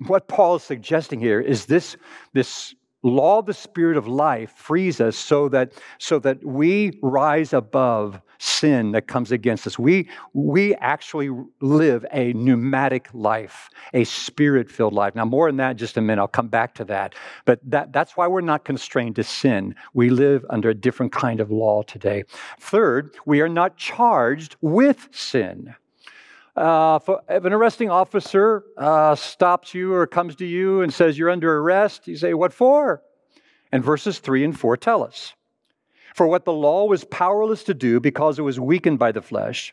what 0.06 0.26
Paul 0.26 0.56
is 0.56 0.62
suggesting 0.62 1.20
here 1.20 1.38
is 1.38 1.66
this, 1.66 1.98
this 2.32 2.74
law 3.02 3.40
of 3.40 3.44
the 3.44 3.52
spirit 3.52 3.98
of 3.98 4.08
life 4.08 4.52
frees 4.56 5.02
us 5.02 5.18
so 5.18 5.50
that 5.50 5.72
so 5.98 6.18
that 6.18 6.42
we 6.42 6.98
rise 7.02 7.52
above 7.52 8.22
sin 8.38 8.92
that 8.92 9.06
comes 9.06 9.32
against 9.32 9.66
us. 9.66 9.78
We 9.78 10.08
we 10.32 10.74
actually 10.76 11.28
live 11.60 12.06
a 12.10 12.32
pneumatic 12.32 13.08
life 13.12 13.68
a 13.92 14.04
spirit 14.04 14.70
filled 14.70 14.94
life. 14.94 15.14
Now 15.14 15.26
more 15.26 15.50
than 15.50 15.58
that 15.58 15.76
just 15.76 15.98
a 15.98 16.00
minute. 16.00 16.22
I'll 16.22 16.26
come 16.26 16.48
back 16.48 16.74
to 16.76 16.84
that. 16.86 17.14
But 17.44 17.60
that, 17.64 17.92
that's 17.92 18.16
why 18.16 18.26
we're 18.26 18.40
not 18.40 18.64
constrained 18.64 19.16
to 19.16 19.24
sin. 19.24 19.74
We 19.92 20.08
live 20.08 20.44
under 20.48 20.70
a 20.70 20.74
different 20.74 21.12
kind 21.12 21.40
of 21.40 21.50
law 21.50 21.82
today. 21.82 22.24
Third 22.58 23.14
we 23.26 23.42
are 23.42 23.48
not 23.48 23.76
charged 23.76 24.56
with 24.62 25.08
sin 25.12 25.74
uh, 26.58 26.98
if 27.28 27.44
an 27.44 27.52
arresting 27.52 27.90
officer 27.90 28.64
uh, 28.76 29.14
stops 29.14 29.74
you 29.74 29.94
or 29.94 30.06
comes 30.06 30.36
to 30.36 30.46
you 30.46 30.82
and 30.82 30.92
says 30.92 31.16
you're 31.16 31.30
under 31.30 31.58
arrest, 31.58 32.08
you 32.08 32.16
say, 32.16 32.34
What 32.34 32.52
for? 32.52 33.02
And 33.70 33.84
verses 33.84 34.18
3 34.18 34.44
and 34.44 34.58
4 34.58 34.76
tell 34.76 35.02
us 35.02 35.34
For 36.14 36.26
what 36.26 36.44
the 36.44 36.52
law 36.52 36.86
was 36.86 37.04
powerless 37.04 37.64
to 37.64 37.74
do 37.74 38.00
because 38.00 38.38
it 38.38 38.42
was 38.42 38.58
weakened 38.58 38.98
by 38.98 39.12
the 39.12 39.22
flesh, 39.22 39.72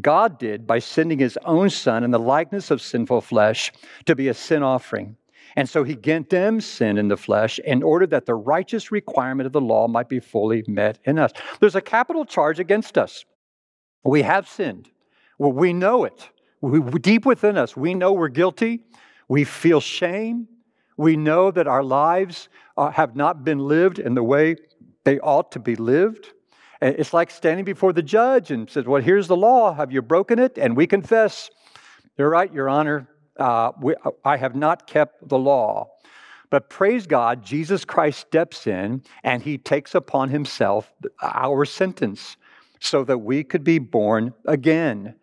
God 0.00 0.38
did 0.38 0.66
by 0.66 0.80
sending 0.80 1.18
his 1.18 1.38
own 1.44 1.70
Son 1.70 2.04
in 2.04 2.10
the 2.10 2.18
likeness 2.18 2.70
of 2.70 2.82
sinful 2.82 3.22
flesh 3.22 3.72
to 4.04 4.14
be 4.14 4.28
a 4.28 4.34
sin 4.34 4.62
offering. 4.62 5.16
And 5.56 5.68
so 5.68 5.82
he 5.82 5.96
condemned 5.96 6.62
sin 6.62 6.98
in 6.98 7.08
the 7.08 7.16
flesh 7.16 7.58
in 7.60 7.82
order 7.82 8.06
that 8.08 8.26
the 8.26 8.34
righteous 8.34 8.92
requirement 8.92 9.46
of 9.46 9.52
the 9.52 9.60
law 9.60 9.88
might 9.88 10.08
be 10.08 10.20
fully 10.20 10.62
met 10.68 10.98
in 11.04 11.18
us. 11.18 11.32
There's 11.58 11.74
a 11.74 11.80
capital 11.80 12.26
charge 12.26 12.60
against 12.60 12.98
us. 12.98 13.24
We 14.04 14.22
have 14.22 14.46
sinned. 14.46 14.90
Well, 15.38 15.52
we 15.52 15.72
know 15.72 16.04
it. 16.04 16.28
We, 16.60 16.80
deep 16.98 17.24
within 17.24 17.56
us, 17.56 17.76
we 17.76 17.94
know 17.94 18.12
we're 18.12 18.28
guilty. 18.28 18.84
We 19.28 19.44
feel 19.44 19.80
shame. 19.80 20.48
We 20.96 21.16
know 21.16 21.52
that 21.52 21.68
our 21.68 21.84
lives 21.84 22.48
uh, 22.76 22.90
have 22.90 23.14
not 23.14 23.44
been 23.44 23.60
lived 23.60 24.00
in 24.00 24.14
the 24.14 24.22
way 24.22 24.56
they 25.04 25.20
ought 25.20 25.52
to 25.52 25.60
be 25.60 25.76
lived. 25.76 26.32
It's 26.80 27.12
like 27.12 27.30
standing 27.30 27.64
before 27.64 27.92
the 27.92 28.02
judge 28.02 28.50
and 28.50 28.68
says, 28.68 28.84
Well, 28.84 29.02
here's 29.02 29.28
the 29.28 29.36
law. 29.36 29.74
Have 29.74 29.92
you 29.92 30.02
broken 30.02 30.38
it? 30.38 30.58
And 30.58 30.76
we 30.76 30.86
confess, 30.86 31.50
You're 32.16 32.30
right, 32.30 32.52
Your 32.52 32.68
Honor. 32.68 33.08
Uh, 33.36 33.72
we, 33.80 33.94
I 34.24 34.36
have 34.36 34.56
not 34.56 34.86
kept 34.86 35.28
the 35.28 35.38
law. 35.38 35.88
But 36.50 36.70
praise 36.70 37.06
God, 37.06 37.44
Jesus 37.44 37.84
Christ 37.84 38.20
steps 38.20 38.66
in 38.66 39.02
and 39.22 39.42
he 39.42 39.58
takes 39.58 39.94
upon 39.94 40.30
himself 40.30 40.92
our 41.22 41.64
sentence 41.64 42.36
so 42.80 43.04
that 43.04 43.18
we 43.18 43.44
could 43.44 43.64
be 43.64 43.78
born 43.78 44.32
again. 44.46 45.14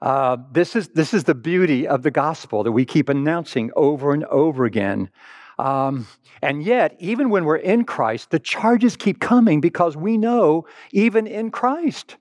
Uh, 0.00 0.36
this, 0.52 0.76
is, 0.76 0.88
this 0.88 1.12
is 1.12 1.24
the 1.24 1.34
beauty 1.34 1.86
of 1.86 2.02
the 2.02 2.10
gospel 2.10 2.62
that 2.62 2.72
we 2.72 2.84
keep 2.84 3.08
announcing 3.08 3.70
over 3.74 4.12
and 4.12 4.24
over 4.26 4.64
again. 4.64 5.10
Um, 5.58 6.06
and 6.40 6.62
yet, 6.62 6.94
even 7.00 7.30
when 7.30 7.44
we're 7.44 7.56
in 7.56 7.84
Christ, 7.84 8.30
the 8.30 8.38
charges 8.38 8.96
keep 8.96 9.20
coming 9.20 9.60
because 9.60 9.96
we 9.96 10.16
know, 10.16 10.66
even 10.92 11.26
in 11.26 11.50
Christ, 11.50 12.16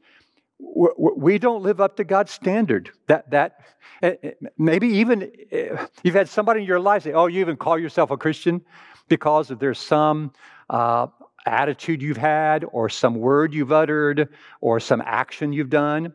we 0.59 1.37
don't 1.37 1.61
live 1.61 1.79
up 1.79 1.97
to 1.97 2.03
God's 2.03 2.31
standard. 2.31 2.89
That 3.07 3.29
that 3.29 3.59
eh, 4.01 4.15
eh, 4.23 4.31
maybe 4.57 4.87
even 4.87 5.31
eh, 5.51 5.85
you've 6.03 6.15
had 6.15 6.29
somebody 6.29 6.61
in 6.61 6.65
your 6.67 6.79
life 6.79 7.03
say, 7.03 7.13
"Oh, 7.13 7.27
you 7.27 7.41
even 7.41 7.57
call 7.57 7.77
yourself 7.77 8.09
a 8.09 8.17
Christian," 8.17 8.61
because 9.07 9.49
there's 9.49 9.79
some 9.79 10.33
uh, 10.71 11.07
attitude 11.45 12.01
you've 12.01 12.17
had, 12.17 12.65
or 12.71 12.89
some 12.89 13.15
word 13.15 13.53
you've 13.53 13.71
uttered, 13.71 14.29
or 14.61 14.79
some 14.79 15.01
action 15.05 15.53
you've 15.53 15.69
done. 15.69 16.11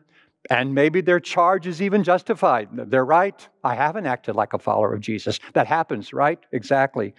And 0.49 0.73
maybe 0.73 1.01
their 1.01 1.19
charge 1.19 1.67
is 1.67 1.81
even 1.81 2.03
justified. 2.03 2.69
They're 2.73 3.05
right. 3.05 3.47
I 3.63 3.75
haven't 3.75 4.05
acted 4.05 4.35
like 4.35 4.53
a 4.53 4.59
follower 4.59 4.93
of 4.93 4.99
Jesus. 4.99 5.39
That 5.53 5.67
happens, 5.67 6.11
right? 6.11 6.39
Exactly. 6.51 7.13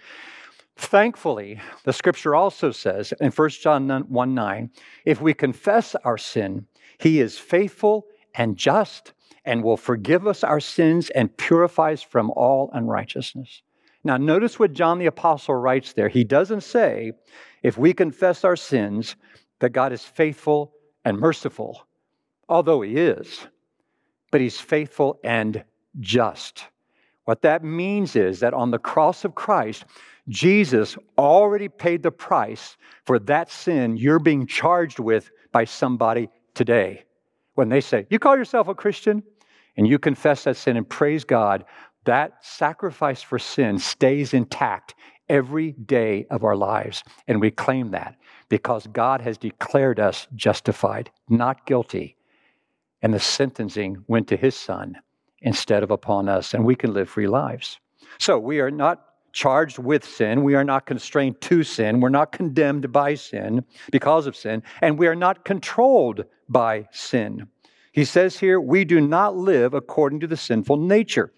Thankfully, 0.77 1.59
the 1.85 1.93
scripture 1.93 2.35
also 2.35 2.71
says 2.71 3.13
in 3.19 3.31
1 3.31 3.49
John 3.49 3.89
1 3.89 4.33
9, 4.35 4.69
if 5.05 5.21
we 5.21 5.33
confess 5.33 5.95
our 6.03 6.17
sin, 6.17 6.67
he 6.99 7.19
is 7.19 7.37
faithful 7.37 8.05
and 8.35 8.57
just 8.57 9.13
and 9.45 9.63
will 9.63 9.77
forgive 9.77 10.27
us 10.27 10.43
our 10.43 10.59
sins 10.59 11.09
and 11.11 11.35
purify 11.37 11.93
us 11.93 12.01
from 12.01 12.31
all 12.31 12.69
unrighteousness. 12.73 13.61
Now, 14.03 14.17
notice 14.17 14.59
what 14.59 14.73
John 14.73 14.99
the 14.99 15.05
Apostle 15.05 15.55
writes 15.55 15.93
there. 15.93 16.09
He 16.09 16.23
doesn't 16.23 16.61
say, 16.61 17.13
if 17.63 17.77
we 17.77 17.93
confess 17.93 18.43
our 18.43 18.55
sins, 18.55 19.15
that 19.59 19.71
God 19.71 19.93
is 19.93 20.03
faithful 20.03 20.73
and 21.03 21.17
merciful 21.17 21.87
although 22.47 22.81
he 22.81 22.97
is, 22.97 23.47
but 24.31 24.41
he's 24.41 24.59
faithful 24.59 25.19
and 25.23 25.63
just. 25.99 26.65
What 27.25 27.41
that 27.41 27.63
means 27.63 28.15
is 28.15 28.39
that 28.41 28.53
on 28.53 28.71
the 28.71 28.79
cross 28.79 29.25
of 29.25 29.35
Christ, 29.35 29.85
Jesus 30.29 30.97
already 31.17 31.67
paid 31.67 32.03
the 32.03 32.11
price 32.11 32.77
for 33.05 33.19
that 33.19 33.51
sin 33.51 33.97
you're 33.97 34.19
being 34.19 34.47
charged 34.47 34.99
with 34.99 35.31
by 35.51 35.65
somebody 35.65 36.29
today. 36.53 37.05
When 37.55 37.69
they 37.69 37.81
say, 37.81 38.05
You 38.09 38.19
call 38.19 38.37
yourself 38.37 38.67
a 38.67 38.75
Christian, 38.75 39.23
and 39.77 39.87
you 39.87 39.99
confess 39.99 40.43
that 40.43 40.57
sin 40.57 40.77
and 40.77 40.87
praise 40.87 41.23
God, 41.23 41.65
that 42.05 42.33
sacrifice 42.41 43.21
for 43.21 43.39
sin 43.39 43.79
stays 43.79 44.33
intact 44.33 44.95
every 45.27 45.71
day 45.71 46.27
of 46.29 46.43
our 46.43 46.55
lives. 46.55 47.03
And 47.27 47.41
we 47.41 47.51
claim 47.51 47.91
that 47.91 48.15
because 48.47 48.87
God 48.87 49.21
has 49.21 49.37
declared 49.37 49.99
us 49.99 50.27
justified, 50.35 51.09
not 51.29 51.65
guilty 51.65 52.14
and 53.01 53.13
the 53.13 53.19
sentencing 53.19 54.03
went 54.07 54.27
to 54.29 54.37
his 54.37 54.55
son 54.55 54.97
instead 55.41 55.83
of 55.83 55.91
upon 55.91 56.27
us, 56.27 56.53
and 56.53 56.65
we 56.65 56.75
can 56.75 56.93
live 56.93 57.09
free 57.09 57.27
lives. 57.27 57.79
So 58.19 58.39
we 58.39 58.59
are 58.59 58.71
not 58.71 59.05
charged 59.33 59.77
with 59.77 60.05
sin. 60.05 60.43
We 60.43 60.55
are 60.55 60.63
not 60.63 60.85
constrained 60.85 61.41
to 61.41 61.63
sin. 61.63 61.99
We're 61.99 62.09
not 62.09 62.31
condemned 62.31 62.91
by 62.91 63.15
sin 63.15 63.65
because 63.91 64.27
of 64.27 64.35
sin, 64.35 64.63
and 64.81 64.97
we 64.97 65.07
are 65.07 65.15
not 65.15 65.43
controlled 65.43 66.23
by 66.47 66.87
sin. 66.91 67.47
He 67.91 68.05
says 68.05 68.39
here, 68.39 68.59
we 68.59 68.85
do 68.85 69.01
not 69.01 69.35
live 69.35 69.73
according 69.73 70.21
to 70.21 70.27
the 70.27 70.37
sinful 70.37 70.77
nature. 70.77 71.33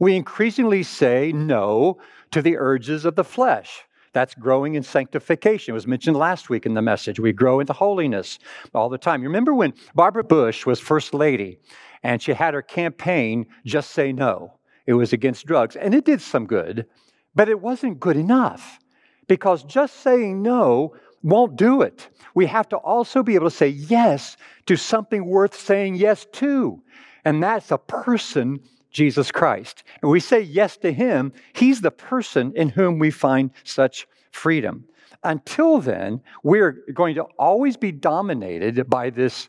We 0.00 0.16
increasingly 0.16 0.82
say 0.82 1.32
no 1.32 1.98
to 2.30 2.42
the 2.42 2.56
urges 2.56 3.04
of 3.04 3.14
the 3.14 3.24
flesh. 3.24 3.84
That's 4.12 4.34
growing 4.34 4.74
in 4.74 4.82
sanctification. 4.82 5.72
It 5.72 5.74
was 5.74 5.86
mentioned 5.86 6.16
last 6.16 6.50
week 6.50 6.66
in 6.66 6.74
the 6.74 6.82
message. 6.82 7.18
We 7.18 7.32
grow 7.32 7.60
into 7.60 7.72
holiness 7.72 8.38
all 8.74 8.88
the 8.88 8.98
time. 8.98 9.22
You 9.22 9.28
remember 9.28 9.54
when 9.54 9.72
Barbara 9.94 10.24
Bush 10.24 10.66
was 10.66 10.80
First 10.80 11.14
Lady 11.14 11.58
and 12.02 12.20
she 12.20 12.32
had 12.32 12.54
her 12.54 12.62
campaign, 12.62 13.46
Just 13.64 13.90
Say 13.90 14.12
No? 14.12 14.54
It 14.86 14.94
was 14.94 15.12
against 15.12 15.46
drugs, 15.46 15.76
and 15.76 15.94
it 15.94 16.04
did 16.04 16.20
some 16.20 16.46
good, 16.46 16.86
but 17.34 17.48
it 17.48 17.60
wasn't 17.60 18.00
good 18.00 18.16
enough 18.16 18.80
because 19.28 19.62
just 19.62 20.00
saying 20.00 20.42
no 20.42 20.96
won't 21.22 21.56
do 21.56 21.82
it. 21.82 22.08
We 22.34 22.46
have 22.46 22.68
to 22.70 22.76
also 22.78 23.22
be 23.22 23.36
able 23.36 23.48
to 23.48 23.56
say 23.56 23.68
yes 23.68 24.36
to 24.66 24.76
something 24.76 25.24
worth 25.24 25.54
saying 25.58 25.94
yes 25.94 26.26
to, 26.32 26.82
and 27.24 27.42
that's 27.42 27.70
a 27.70 27.78
person 27.78 28.60
Jesus 28.92 29.30
Christ. 29.30 29.82
And 30.02 30.10
we 30.10 30.20
say 30.20 30.40
yes 30.40 30.76
to 30.78 30.92
him, 30.92 31.32
he's 31.54 31.80
the 31.80 31.90
person 31.90 32.52
in 32.54 32.68
whom 32.68 32.98
we 32.98 33.10
find 33.10 33.50
such 33.64 34.06
freedom. 34.30 34.84
Until 35.24 35.78
then, 35.78 36.20
we're 36.42 36.84
going 36.92 37.14
to 37.14 37.22
always 37.38 37.76
be 37.76 37.92
dominated 37.92 38.88
by 38.90 39.10
this 39.10 39.48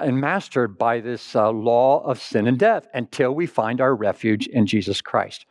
and 0.00 0.20
mastered 0.20 0.78
by 0.78 1.00
this 1.00 1.34
uh, 1.34 1.50
law 1.50 2.04
of 2.04 2.20
sin 2.20 2.46
and 2.46 2.58
death 2.58 2.86
until 2.94 3.32
we 3.32 3.46
find 3.46 3.80
our 3.80 3.94
refuge 3.94 4.46
in 4.46 4.66
Jesus 4.66 5.00
Christ. 5.00 5.46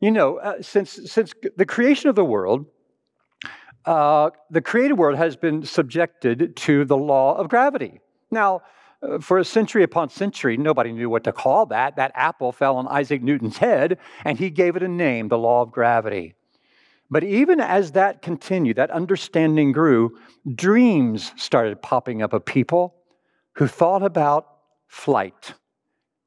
You 0.00 0.12
know, 0.12 0.38
uh, 0.38 0.62
since, 0.62 0.98
since 1.10 1.34
the 1.56 1.66
creation 1.66 2.08
of 2.08 2.14
the 2.14 2.24
world, 2.24 2.64
uh, 3.84 4.30
the 4.50 4.62
created 4.62 4.94
world 4.94 5.18
has 5.18 5.36
been 5.36 5.64
subjected 5.64 6.56
to 6.56 6.84
the 6.84 6.96
law 6.96 7.36
of 7.36 7.48
gravity. 7.48 8.00
Now, 8.30 8.62
for 9.20 9.38
a 9.38 9.44
century 9.44 9.82
upon 9.82 10.08
century, 10.10 10.56
nobody 10.56 10.92
knew 10.92 11.10
what 11.10 11.24
to 11.24 11.32
call 11.32 11.66
that. 11.66 11.96
That 11.96 12.12
apple 12.14 12.52
fell 12.52 12.76
on 12.76 12.86
Isaac 12.88 13.22
Newton's 13.22 13.58
head, 13.58 13.98
and 14.24 14.38
he 14.38 14.50
gave 14.50 14.76
it 14.76 14.82
a 14.82 14.88
name, 14.88 15.28
the 15.28 15.38
law 15.38 15.62
of 15.62 15.72
gravity. 15.72 16.34
But 17.10 17.24
even 17.24 17.60
as 17.60 17.92
that 17.92 18.22
continued, 18.22 18.76
that 18.76 18.90
understanding 18.90 19.72
grew, 19.72 20.16
dreams 20.54 21.32
started 21.36 21.82
popping 21.82 22.22
up 22.22 22.32
of 22.32 22.44
people 22.44 22.94
who 23.54 23.66
thought 23.66 24.02
about 24.02 24.46
flight. 24.86 25.54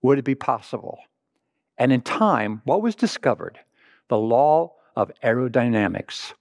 Would 0.01 0.20
it 0.20 0.25
be 0.25 0.36
possible? 0.36 1.00
And 1.77 1.91
in 1.91 2.01
time, 2.01 2.62
what 2.65 2.82
was 2.82 2.96
discovered? 2.96 3.58
The 4.10 4.17
law 4.17 4.74
of 4.96 5.12
aerodynamics 5.24 6.34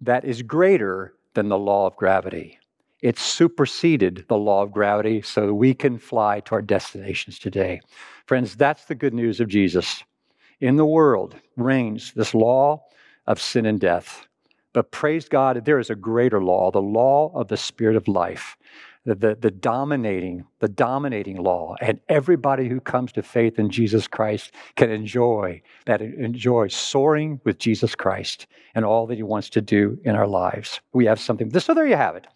that 0.00 0.24
is 0.24 0.42
greater 0.42 1.14
than 1.34 1.48
the 1.48 1.58
law 1.58 1.86
of 1.86 1.96
gravity. 1.96 2.58
It 3.02 3.18
superseded 3.18 4.24
the 4.28 4.38
law 4.38 4.62
of 4.62 4.72
gravity 4.72 5.22
so 5.22 5.52
we 5.52 5.74
can 5.74 5.98
fly 5.98 6.40
to 6.40 6.54
our 6.54 6.62
destinations 6.62 7.38
today. 7.38 7.80
Friends, 8.26 8.54
that's 8.56 8.84
the 8.84 8.94
good 8.94 9.12
news 9.12 9.40
of 9.40 9.48
Jesus. 9.48 10.04
In 10.60 10.76
the 10.76 10.86
world 10.86 11.34
reigns 11.56 12.12
this 12.14 12.34
law 12.34 12.84
of 13.26 13.40
sin 13.40 13.66
and 13.66 13.80
death. 13.80 14.26
But 14.72 14.92
praise 14.92 15.28
God, 15.28 15.64
there 15.64 15.80
is 15.80 15.90
a 15.90 15.96
greater 15.96 16.42
law, 16.42 16.70
the 16.70 16.80
law 16.80 17.32
of 17.34 17.48
the 17.48 17.56
Spirit 17.56 17.96
of 17.96 18.08
life. 18.08 18.56
the, 19.04 19.14
the, 19.14 19.34
the, 19.34 19.50
dominating, 19.50 20.44
the 20.60 20.68
dominating 20.68 21.36
law. 21.36 21.74
And 21.80 22.00
everybody 22.08 22.68
who 22.68 22.80
comes 22.80 23.12
to 23.12 23.22
faith 23.22 23.58
in 23.58 23.70
Jesus 23.70 24.06
Christ 24.06 24.52
can 24.76 24.90
enjoy 24.90 25.62
that, 25.86 26.00
enjoy 26.00 26.68
soaring 26.68 27.40
with 27.44 27.58
Jesus 27.58 27.94
Christ 27.94 28.46
and 28.74 28.84
all 28.84 29.06
that 29.08 29.16
he 29.16 29.22
wants 29.22 29.50
to 29.50 29.60
do 29.60 29.98
in 30.04 30.14
our 30.14 30.26
lives. 30.26 30.80
We 30.92 31.06
have 31.06 31.20
something. 31.20 31.50
So 31.58 31.74
there 31.74 31.86
you 31.86 31.96
have 31.96 32.16
it. 32.16 32.26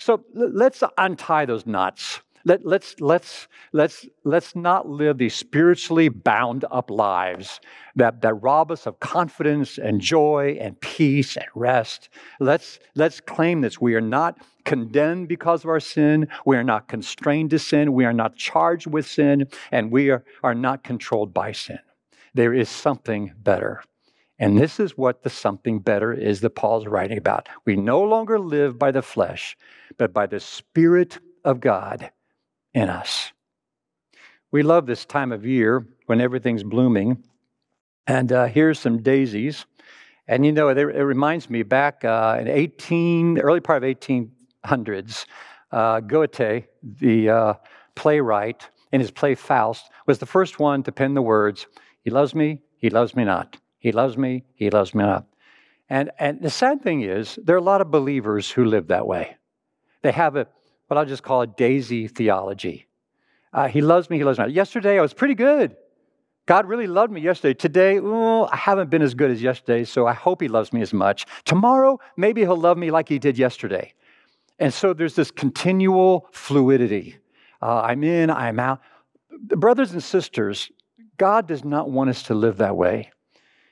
So 0.00 0.24
let's 0.34 0.82
untie 0.98 1.44
those 1.44 1.66
knots 1.66 2.20
let, 2.44 2.64
let's, 2.64 2.98
let's, 3.00 3.48
let's, 3.72 4.06
let's 4.24 4.56
not 4.56 4.88
live 4.88 5.18
these 5.18 5.34
spiritually 5.34 6.08
bound 6.08 6.64
up 6.70 6.90
lives 6.90 7.60
that, 7.96 8.22
that 8.22 8.34
rob 8.34 8.70
us 8.70 8.86
of 8.86 8.98
confidence 9.00 9.78
and 9.78 10.00
joy 10.00 10.56
and 10.60 10.80
peace 10.80 11.36
and 11.36 11.46
rest. 11.54 12.08
Let's, 12.38 12.78
let's 12.94 13.20
claim 13.20 13.60
this. 13.60 13.80
We 13.80 13.94
are 13.94 14.00
not 14.00 14.38
condemned 14.64 15.28
because 15.28 15.64
of 15.64 15.70
our 15.70 15.80
sin. 15.80 16.28
We 16.46 16.56
are 16.56 16.64
not 16.64 16.88
constrained 16.88 17.50
to 17.50 17.58
sin. 17.58 17.92
We 17.92 18.06
are 18.06 18.12
not 18.12 18.36
charged 18.36 18.86
with 18.86 19.06
sin. 19.06 19.48
And 19.70 19.90
we 19.90 20.10
are, 20.10 20.24
are 20.42 20.54
not 20.54 20.82
controlled 20.82 21.34
by 21.34 21.52
sin. 21.52 21.80
There 22.32 22.54
is 22.54 22.68
something 22.68 23.32
better. 23.36 23.82
And 24.40 24.58
this 24.58 24.80
is 24.80 24.96
what 24.96 25.22
the 25.22 25.28
something 25.28 25.80
better 25.80 26.14
is 26.14 26.40
that 26.40 26.56
Paul's 26.56 26.86
writing 26.86 27.18
about. 27.18 27.50
We 27.66 27.76
no 27.76 28.02
longer 28.02 28.38
live 28.38 28.78
by 28.78 28.90
the 28.90 29.02
flesh, 29.02 29.54
but 29.98 30.14
by 30.14 30.26
the 30.26 30.40
Spirit 30.40 31.18
of 31.44 31.60
God 31.60 32.10
in 32.72 32.88
us. 32.88 33.32
We 34.50 34.62
love 34.62 34.86
this 34.86 35.04
time 35.04 35.30
of 35.30 35.44
year 35.44 35.86
when 36.06 36.22
everything's 36.22 36.62
blooming. 36.62 37.22
And 38.06 38.32
uh, 38.32 38.46
here's 38.46 38.80
some 38.80 39.02
daisies. 39.02 39.66
And 40.26 40.46
you 40.46 40.52
know, 40.52 40.68
it, 40.68 40.78
it 40.78 41.04
reminds 41.04 41.50
me 41.50 41.62
back 41.62 42.02
uh, 42.02 42.38
in 42.40 42.48
18, 42.48 43.40
early 43.40 43.60
part 43.60 43.84
of 43.84 43.98
1800s, 43.98 45.26
uh, 45.70 46.00
Goethe, 46.00 46.64
the 46.82 47.28
uh, 47.28 47.54
playwright, 47.94 48.70
in 48.90 49.00
his 49.00 49.10
play 49.10 49.34
Faust, 49.34 49.90
was 50.06 50.18
the 50.18 50.26
first 50.26 50.58
one 50.58 50.82
to 50.84 50.92
pen 50.92 51.12
the 51.12 51.22
words, 51.22 51.66
He 52.02 52.10
loves 52.10 52.34
me, 52.34 52.62
he 52.78 52.88
loves 52.88 53.14
me 53.14 53.24
not. 53.24 53.58
He 53.80 53.90
loves 53.90 54.16
me, 54.16 54.44
he 54.54 54.70
loves 54.70 54.94
me 54.94 55.02
not. 55.02 55.26
And, 55.88 56.12
and 56.20 56.40
the 56.40 56.50
sad 56.50 56.82
thing 56.82 57.02
is, 57.02 57.36
there 57.42 57.56
are 57.56 57.58
a 57.58 57.62
lot 57.62 57.80
of 57.80 57.90
believers 57.90 58.48
who 58.48 58.64
live 58.64 58.86
that 58.86 59.08
way. 59.08 59.36
They 60.02 60.12
have 60.12 60.36
a 60.36 60.46
what 60.90 60.98
I'll 60.98 61.06
just 61.06 61.22
call 61.22 61.42
a 61.42 61.46
daisy 61.46 62.08
theology. 62.08 62.88
Uh, 63.52 63.68
he 63.68 63.80
loves 63.80 64.10
me, 64.10 64.18
he 64.18 64.24
loves 64.24 64.40
me. 64.40 64.48
Yesterday, 64.48 64.98
I 64.98 65.02
was 65.02 65.14
pretty 65.14 65.36
good. 65.36 65.76
God 66.46 66.66
really 66.66 66.88
loved 66.88 67.12
me 67.12 67.20
yesterday. 67.20 67.54
Today, 67.54 68.00
oh, 68.02 68.48
I 68.50 68.56
haven't 68.56 68.90
been 68.90 69.02
as 69.02 69.14
good 69.14 69.30
as 69.30 69.40
yesterday, 69.40 69.84
so 69.84 70.08
I 70.08 70.14
hope 70.14 70.42
he 70.42 70.48
loves 70.48 70.72
me 70.72 70.82
as 70.82 70.92
much. 70.92 71.26
Tomorrow, 71.44 72.00
maybe 72.16 72.40
he'll 72.40 72.56
love 72.56 72.76
me 72.76 72.90
like 72.90 73.08
he 73.08 73.20
did 73.20 73.38
yesterday. 73.38 73.94
And 74.58 74.74
so 74.74 74.92
there's 74.92 75.14
this 75.14 75.30
continual 75.30 76.26
fluidity. 76.32 77.18
Uh, 77.62 77.82
I'm 77.82 78.02
in, 78.02 78.28
I'm 78.28 78.58
out. 78.58 78.80
Brothers 79.30 79.92
and 79.92 80.02
sisters, 80.02 80.72
God 81.18 81.46
does 81.46 81.64
not 81.64 81.88
want 81.88 82.10
us 82.10 82.24
to 82.24 82.34
live 82.34 82.56
that 82.56 82.76
way. 82.76 83.12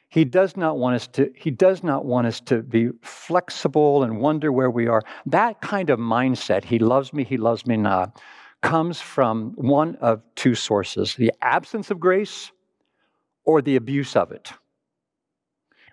He 0.09 0.25
does 0.25 0.57
not 0.57 0.79
want 0.79 0.97
us 0.97 1.07
to, 1.09 1.31
he 1.35 1.51
does 1.51 1.83
not 1.83 2.05
want 2.05 2.27
us 2.27 2.41
to 2.43 2.63
be 2.63 2.91
flexible 3.03 4.03
and 4.03 4.21
wonder 4.21 4.51
where 4.51 4.71
we 4.71 4.87
are. 4.87 5.03
That 5.27 5.61
kind 5.61 5.91
of 5.91 5.99
mindset, 5.99 6.65
he 6.65 6.79
loves 6.79 7.13
me, 7.13 7.25
he 7.25 7.37
loves 7.37 7.67
me 7.67 7.77
not, 7.77 8.21
comes 8.63 9.01
from 9.01 9.53
one 9.57 9.97
of 9.97 10.23
two 10.35 10.55
sources 10.55 11.15
the 11.15 11.33
absence 11.43 11.91
of 11.91 12.01
grace 12.01 12.51
or 13.45 13.61
the 13.61 13.77
abuse 13.77 14.17
of 14.17 14.33
it. 14.33 14.53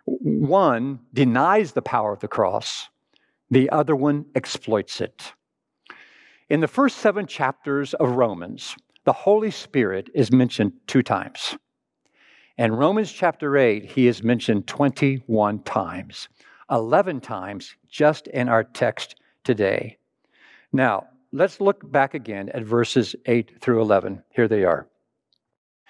One 0.05 0.99
denies 1.13 1.73
the 1.73 1.81
power 1.81 2.13
of 2.13 2.19
the 2.19 2.27
cross, 2.27 2.89
the 3.49 3.69
other 3.69 3.95
one 3.95 4.25
exploits 4.33 5.01
it. 5.01 5.33
In 6.49 6.61
the 6.61 6.67
first 6.67 6.97
seven 6.97 7.25
chapters 7.27 7.93
of 7.95 8.11
Romans, 8.11 8.75
the 9.03 9.13
Holy 9.13 9.51
Spirit 9.51 10.09
is 10.13 10.31
mentioned 10.31 10.73
two 10.87 11.03
times. 11.03 11.57
And 12.57 12.79
Romans 12.79 13.11
chapter 13.11 13.57
8, 13.57 13.83
he 13.83 14.07
is 14.07 14.23
mentioned 14.23 14.65
21 14.65 15.59
times, 15.63 16.29
11 16.71 17.19
times 17.19 17.75
just 17.89 18.27
in 18.27 18.47
our 18.47 18.63
text 18.63 19.15
today. 19.43 19.97
Now, 20.71 21.07
let's 21.33 21.59
look 21.59 21.91
back 21.91 22.13
again 22.13 22.49
at 22.53 22.63
verses 22.63 23.13
8 23.25 23.61
through 23.61 23.81
11. 23.81 24.23
Here 24.29 24.47
they 24.47 24.63
are. 24.63 24.87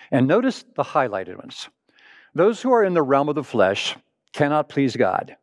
And 0.09 0.27
notice 0.27 0.65
the 0.75 0.83
highlighted 0.83 1.37
ones. 1.37 1.69
Those 2.33 2.61
who 2.61 2.71
are 2.71 2.83
in 2.83 2.95
the 2.95 3.03
realm 3.03 3.29
of 3.29 3.35
the 3.35 3.43
flesh 3.43 3.95
cannot 4.33 4.67
please 4.67 4.95
God. 4.95 5.37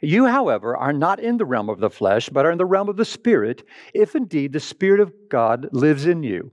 You, 0.00 0.26
however, 0.26 0.76
are 0.76 0.92
not 0.92 1.20
in 1.20 1.36
the 1.36 1.44
realm 1.44 1.68
of 1.68 1.78
the 1.78 1.90
flesh, 1.90 2.28
but 2.28 2.44
are 2.46 2.50
in 2.50 2.58
the 2.58 2.66
realm 2.66 2.88
of 2.88 2.96
the 2.96 3.04
Spirit, 3.04 3.64
if 3.92 4.14
indeed 4.16 4.52
the 4.52 4.60
Spirit 4.60 5.00
of 5.00 5.12
God 5.28 5.68
lives 5.72 6.06
in 6.06 6.22
you. 6.22 6.52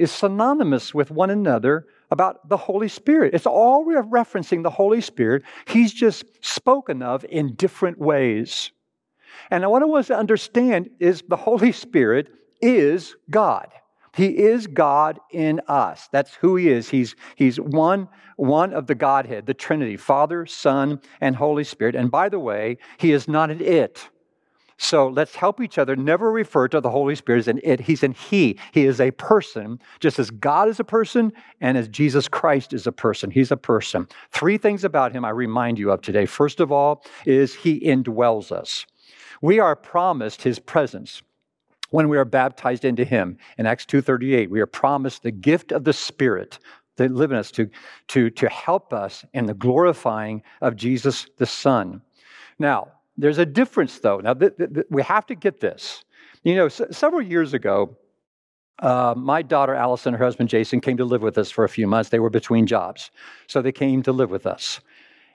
is 0.00 0.10
synonymous 0.10 0.94
with 0.94 1.10
one 1.10 1.28
another 1.28 1.86
about 2.10 2.48
the 2.48 2.56
Holy 2.56 2.88
Spirit. 2.88 3.34
It's 3.34 3.46
all 3.46 3.84
referencing 3.84 4.62
the 4.62 4.70
Holy 4.70 5.02
Spirit. 5.02 5.42
He's 5.66 5.92
just 5.92 6.24
spoken 6.40 7.02
of 7.02 7.24
in 7.28 7.54
different 7.54 7.98
ways. 7.98 8.72
And 9.50 9.68
what 9.70 9.82
I 9.82 9.84
want 9.84 10.00
us 10.00 10.06
to 10.06 10.16
understand 10.16 10.88
is 10.98 11.22
the 11.28 11.36
Holy 11.36 11.70
Spirit 11.72 12.28
is 12.62 13.14
God. 13.28 13.68
He 14.14 14.38
is 14.38 14.66
God 14.66 15.20
in 15.30 15.60
us. 15.68 16.08
That's 16.10 16.34
who 16.34 16.56
He 16.56 16.70
is. 16.70 16.88
He's, 16.88 17.14
he's 17.36 17.60
one, 17.60 18.08
one 18.36 18.72
of 18.72 18.86
the 18.86 18.94
Godhead, 18.94 19.46
the 19.46 19.54
Trinity, 19.54 19.98
Father, 19.98 20.46
Son, 20.46 21.00
and 21.20 21.36
Holy 21.36 21.64
Spirit. 21.64 21.94
And 21.94 22.10
by 22.10 22.30
the 22.30 22.40
way, 22.40 22.78
He 22.96 23.12
is 23.12 23.28
not 23.28 23.50
an 23.50 23.60
it. 23.60 24.08
So 24.82 25.08
let's 25.08 25.36
help 25.36 25.60
each 25.60 25.76
other 25.76 25.94
never 25.94 26.32
refer 26.32 26.66
to 26.68 26.80
the 26.80 26.88
Holy 26.88 27.14
Spirit 27.14 27.40
as 27.40 27.48
an 27.48 27.60
it. 27.62 27.80
He's 27.80 28.02
an 28.02 28.12
He. 28.12 28.58
He 28.72 28.86
is 28.86 28.98
a 28.98 29.10
person, 29.10 29.78
just 30.00 30.18
as 30.18 30.30
God 30.30 30.70
is 30.70 30.80
a 30.80 30.84
person 30.84 31.34
and 31.60 31.76
as 31.76 31.86
Jesus 31.86 32.28
Christ 32.28 32.72
is 32.72 32.86
a 32.86 32.92
person. 32.92 33.30
He's 33.30 33.50
a 33.50 33.58
person. 33.58 34.08
Three 34.32 34.56
things 34.56 34.82
about 34.82 35.12
Him 35.12 35.22
I 35.22 35.30
remind 35.30 35.78
you 35.78 35.90
of 35.90 36.00
today. 36.00 36.24
First 36.24 36.60
of 36.60 36.72
all, 36.72 37.04
is 37.26 37.54
He 37.54 37.78
indwells 37.78 38.50
us. 38.50 38.86
We 39.42 39.58
are 39.58 39.76
promised 39.76 40.40
His 40.40 40.58
presence 40.58 41.20
when 41.90 42.08
we 42.08 42.16
are 42.16 42.24
baptized 42.24 42.86
into 42.86 43.04
Him. 43.04 43.36
In 43.58 43.66
Acts 43.66 43.84
2.38, 43.84 44.48
we 44.48 44.62
are 44.62 44.66
promised 44.66 45.22
the 45.22 45.30
gift 45.30 45.72
of 45.72 45.84
the 45.84 45.92
Spirit 45.92 46.58
that 46.96 47.12
live 47.12 47.32
in 47.32 47.36
us 47.36 47.50
to, 47.50 47.68
to, 48.08 48.30
to 48.30 48.48
help 48.48 48.94
us 48.94 49.26
in 49.34 49.44
the 49.44 49.54
glorifying 49.54 50.42
of 50.62 50.74
Jesus 50.74 51.26
the 51.36 51.44
Son. 51.44 52.00
Now, 52.58 52.92
there's 53.20 53.38
a 53.38 53.46
difference, 53.46 53.98
though. 53.98 54.18
Now, 54.18 54.34
th- 54.34 54.56
th- 54.56 54.86
we 54.90 55.02
have 55.02 55.26
to 55.26 55.34
get 55.34 55.60
this. 55.60 56.04
You 56.42 56.56
know, 56.56 56.66
s- 56.66 56.82
several 56.90 57.22
years 57.22 57.54
ago, 57.54 57.96
uh, 58.80 59.14
my 59.16 59.42
daughter 59.42 59.74
Allison 59.74 60.14
and 60.14 60.18
her 60.18 60.24
husband 60.24 60.48
Jason 60.48 60.80
came 60.80 60.96
to 60.96 61.04
live 61.04 61.22
with 61.22 61.36
us 61.36 61.50
for 61.50 61.64
a 61.64 61.68
few 61.68 61.86
months. 61.86 62.10
They 62.10 62.18
were 62.18 62.30
between 62.30 62.66
jobs, 62.66 63.10
so 63.46 63.60
they 63.60 63.72
came 63.72 64.02
to 64.04 64.12
live 64.12 64.30
with 64.30 64.46
us. 64.46 64.80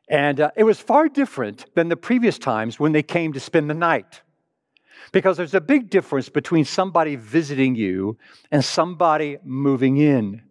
And 0.09 0.39
uh, 0.39 0.51
it 0.55 0.63
was 0.63 0.79
far 0.79 1.07
different 1.07 1.65
than 1.75 1.89
the 1.89 1.97
previous 1.97 2.37
times 2.37 2.79
when 2.79 2.91
they 2.91 3.03
came 3.03 3.33
to 3.33 3.39
spend 3.39 3.69
the 3.69 3.75
night. 3.75 4.21
Because 5.11 5.37
there's 5.37 5.53
a 5.53 5.61
big 5.61 5.89
difference 5.89 6.29
between 6.29 6.65
somebody 6.65 7.15
visiting 7.15 7.75
you 7.75 8.17
and 8.51 8.65
somebody 8.65 9.37
moving 9.43 9.97
in. 9.97 10.41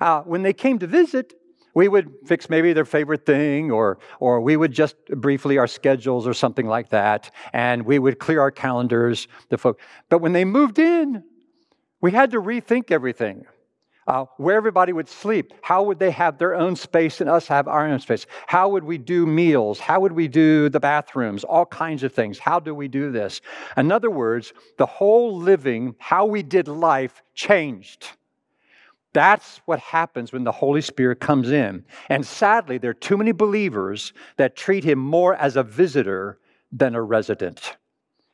Uh, 0.00 0.22
when 0.22 0.42
they 0.42 0.52
came 0.52 0.78
to 0.78 0.86
visit, 0.86 1.34
we 1.74 1.88
would 1.88 2.12
fix 2.26 2.50
maybe 2.50 2.72
their 2.72 2.84
favorite 2.84 3.24
thing, 3.26 3.70
or, 3.70 3.98
or 4.18 4.40
we 4.40 4.56
would 4.56 4.72
just 4.72 4.96
briefly 5.06 5.58
our 5.58 5.66
schedules 5.66 6.26
or 6.26 6.34
something 6.34 6.66
like 6.66 6.90
that, 6.90 7.30
and 7.52 7.84
we 7.84 7.98
would 7.98 8.18
clear 8.18 8.40
our 8.40 8.50
calendars. 8.50 9.28
The 9.48 9.58
folk. 9.58 9.80
But 10.08 10.18
when 10.18 10.32
they 10.32 10.44
moved 10.44 10.78
in, 10.78 11.22
we 12.00 12.12
had 12.12 12.30
to 12.32 12.40
rethink 12.40 12.90
everything. 12.90 13.44
Uh, 14.06 14.24
where 14.38 14.56
everybody 14.56 14.92
would 14.92 15.08
sleep. 15.08 15.52
How 15.62 15.84
would 15.84 16.00
they 16.00 16.10
have 16.10 16.36
their 16.36 16.56
own 16.56 16.74
space 16.74 17.20
and 17.20 17.30
us 17.30 17.46
have 17.46 17.68
our 17.68 17.86
own 17.86 18.00
space? 18.00 18.26
How 18.48 18.68
would 18.70 18.82
we 18.82 18.98
do 18.98 19.24
meals? 19.24 19.78
How 19.78 20.00
would 20.00 20.12
we 20.12 20.26
do 20.26 20.68
the 20.68 20.80
bathrooms? 20.80 21.44
All 21.44 21.66
kinds 21.66 22.02
of 22.02 22.12
things. 22.12 22.36
How 22.36 22.58
do 22.58 22.74
we 22.74 22.88
do 22.88 23.12
this? 23.12 23.40
In 23.76 23.92
other 23.92 24.10
words, 24.10 24.52
the 24.78 24.86
whole 24.86 25.36
living, 25.36 25.94
how 25.98 26.24
we 26.24 26.42
did 26.42 26.66
life 26.66 27.22
changed. 27.34 28.08
That's 29.12 29.60
what 29.64 29.80
happens 29.80 30.32
when 30.32 30.44
the 30.44 30.52
Holy 30.52 30.80
Spirit 30.80 31.20
comes 31.20 31.50
in. 31.50 31.84
And 32.08 32.24
sadly, 32.24 32.78
there 32.78 32.90
are 32.90 32.94
too 32.94 33.16
many 33.16 33.32
believers 33.32 34.12
that 34.36 34.56
treat 34.56 34.84
him 34.84 34.98
more 34.98 35.34
as 35.34 35.56
a 35.56 35.62
visitor 35.62 36.38
than 36.70 36.94
a 36.94 37.02
resident. 37.02 37.76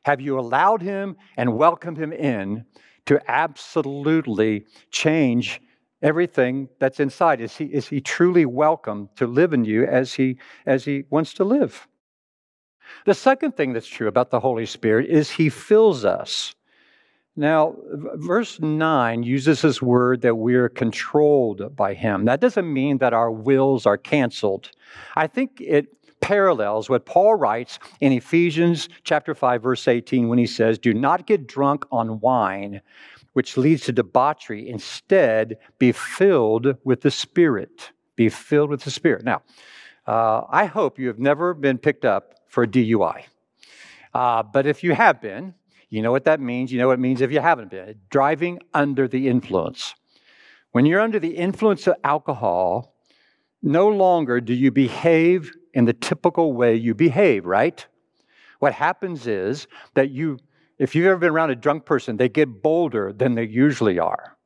Have 0.05 0.21
you 0.21 0.39
allowed 0.39 0.81
him 0.81 1.17
and 1.35 1.57
welcomed 1.57 1.97
him 1.97 2.13
in 2.13 2.65
to 3.07 3.19
absolutely 3.29 4.65
change 4.91 5.61
everything 6.01 6.69
that's 6.79 6.99
inside? 6.99 7.41
Is 7.41 7.57
he, 7.57 7.65
is 7.65 7.87
he 7.87 7.99
truly 7.99 8.45
welcome 8.45 9.09
to 9.15 9.25
live 9.25 9.53
in 9.53 9.65
you 9.65 9.85
as 9.85 10.13
he, 10.13 10.37
as 10.65 10.85
he 10.85 11.05
wants 11.09 11.33
to 11.35 11.43
live? 11.43 11.87
The 13.05 13.13
second 13.13 13.57
thing 13.57 13.73
that's 13.73 13.87
true 13.87 14.07
about 14.07 14.29
the 14.29 14.39
Holy 14.39 14.65
Spirit 14.65 15.09
is 15.09 15.31
he 15.31 15.49
fills 15.49 16.05
us. 16.05 16.53
Now, 17.37 17.75
verse 17.85 18.59
9 18.59 19.21
uses 19.21 19.61
this 19.61 19.79
word 19.79 20.21
that 20.21 20.35
we're 20.35 20.69
controlled 20.69 21.75
by 21.75 21.93
him. 21.93 22.25
That 22.25 22.41
doesn't 22.41 22.71
mean 22.71 22.97
that 22.97 23.13
our 23.13 23.31
wills 23.31 23.85
are 23.85 23.97
canceled. 23.97 24.71
I 25.15 25.27
think 25.27 25.61
it 25.61 25.87
parallels 26.19 26.89
what 26.89 27.05
Paul 27.05 27.35
writes 27.35 27.77
in 28.01 28.11
Ephesians 28.11 28.89
chapter 29.03 29.35
5 29.35 29.61
verse 29.61 29.87
18 29.87 30.29
when 30.29 30.39
he 30.39 30.47
says, 30.47 30.79
"Do 30.79 30.95
not 30.95 31.27
get 31.27 31.47
drunk 31.47 31.85
on 31.91 32.19
wine, 32.19 32.81
which 33.33 33.55
leads 33.55 33.83
to 33.83 33.91
debauchery. 33.91 34.67
Instead, 34.67 35.57
be 35.77 35.91
filled 35.91 36.77
with 36.83 37.01
the 37.01 37.11
Spirit." 37.11 37.91
Be 38.15 38.29
filled 38.29 38.71
with 38.71 38.81
the 38.81 38.89
Spirit. 38.89 39.23
Now, 39.23 39.43
uh, 40.07 40.41
I 40.49 40.65
hope 40.65 40.97
you 40.97 41.07
have 41.07 41.19
never 41.19 41.53
been 41.53 41.77
picked 41.77 42.03
up 42.03 42.33
for 42.47 42.63
a 42.63 42.67
DUI. 42.67 43.25
Uh, 44.11 44.41
but 44.41 44.65
if 44.65 44.83
you 44.83 44.95
have 44.95 45.21
been, 45.21 45.53
you 45.89 46.01
know 46.01 46.11
what 46.11 46.25
that 46.25 46.39
means. 46.39 46.71
You 46.71 46.79
know 46.79 46.87
what 46.87 46.93
it 46.93 46.99
means 46.99 47.21
if 47.21 47.31
you 47.31 47.39
haven't 47.39 47.71
been. 47.71 47.95
Driving 48.09 48.59
under 48.73 49.07
the 49.07 49.27
influence. 49.27 49.95
When 50.71 50.85
you're 50.85 51.01
under 51.01 51.19
the 51.19 51.35
influence 51.35 51.87
of 51.87 51.95
alcohol, 52.03 52.93
no 53.61 53.87
longer 53.87 54.41
do 54.41 54.53
you 54.53 54.71
behave 54.71 55.51
in 55.73 55.85
the 55.85 55.93
typical 55.93 56.53
way 56.53 56.75
you 56.75 56.93
behave, 56.93 57.45
right? 57.45 57.85
What 58.59 58.73
happens 58.73 59.27
is 59.27 59.67
that 59.93 60.09
you, 60.09 60.39
if 60.77 60.95
you've 60.95 61.07
ever 61.07 61.17
been 61.17 61.29
around 61.29 61.51
a 61.51 61.55
drunk 61.55 61.85
person, 61.85 62.17
they 62.17 62.29
get 62.29 62.61
bolder 62.61 63.13
than 63.13 63.35
they 63.35 63.45
usually 63.45 63.99
are. 63.99 64.36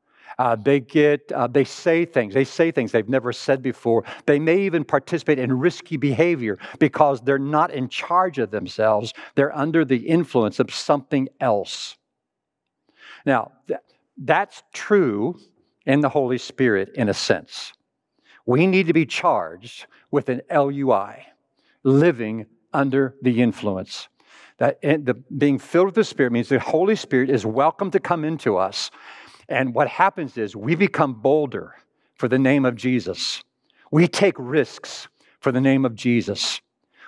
Uh, 0.42 0.56
they 0.56 0.80
get, 0.80 1.32
uh, 1.34 1.46
they 1.46 1.64
say 1.64 2.04
things. 2.04 2.34
They 2.34 2.46
say 2.46 2.72
things 2.72 2.92
they've 2.92 3.08
never 3.08 3.32
said 3.32 3.62
before. 3.62 4.04
They 4.26 4.40
may 4.40 4.62
even 4.62 4.84
participate 4.84 5.38
in 5.38 5.54
risky 5.54 5.98
behavior 5.98 6.58
because 6.80 7.22
they're 7.22 7.38
not 7.38 7.70
in 7.70 7.90
charge 7.90 8.40
of 8.40 8.50
themselves. 8.50 9.14
They're 9.36 9.56
under 9.56 9.86
the 9.86 9.98
influence 9.98 10.60
of 10.60 10.74
something 10.74 11.30
else. 11.40 11.96
Now, 13.24 13.52
th- 13.68 13.82
that's 14.18 14.64
true 14.74 15.40
in 15.86 16.02
the 16.02 16.10
Holy 16.10 16.40
Spirit 16.40 16.90
in 16.96 17.08
a 17.10 17.14
sense. 17.14 17.74
We 18.48 18.66
need 18.66 18.88
to 18.88 18.94
be 18.94 19.06
charged 19.06 19.86
with 20.10 20.28
an 20.30 20.42
LUI, 20.50 21.18
living 21.84 22.48
under 22.74 23.14
the 23.22 23.44
influence. 23.44 24.08
That 24.58 24.82
the, 24.82 25.16
being 25.38 25.60
filled 25.60 25.88
with 25.88 25.96
the 25.96 26.04
Spirit 26.04 26.32
means 26.32 26.50
the 26.50 26.60
Holy 26.60 26.96
Spirit 26.96 27.30
is 27.30 27.46
welcome 27.46 27.92
to 27.92 28.00
come 28.00 28.24
into 28.24 28.58
us. 28.58 28.90
And 29.52 29.76
what 29.76 29.90
happens 29.90 30.38
is 30.38 30.56
we 30.56 30.76
become 30.76 31.14
bolder 31.14 31.76
for 32.16 32.30
the 32.30 32.40
name 32.40 32.66
of 32.66 32.76
Jesus. 32.76 33.44
We 33.92 34.08
take 34.08 34.36
risks 34.38 35.10
for 35.42 35.52
the 35.52 35.60
name 35.60 35.84
of 35.84 35.94
Jesus. 35.94 36.62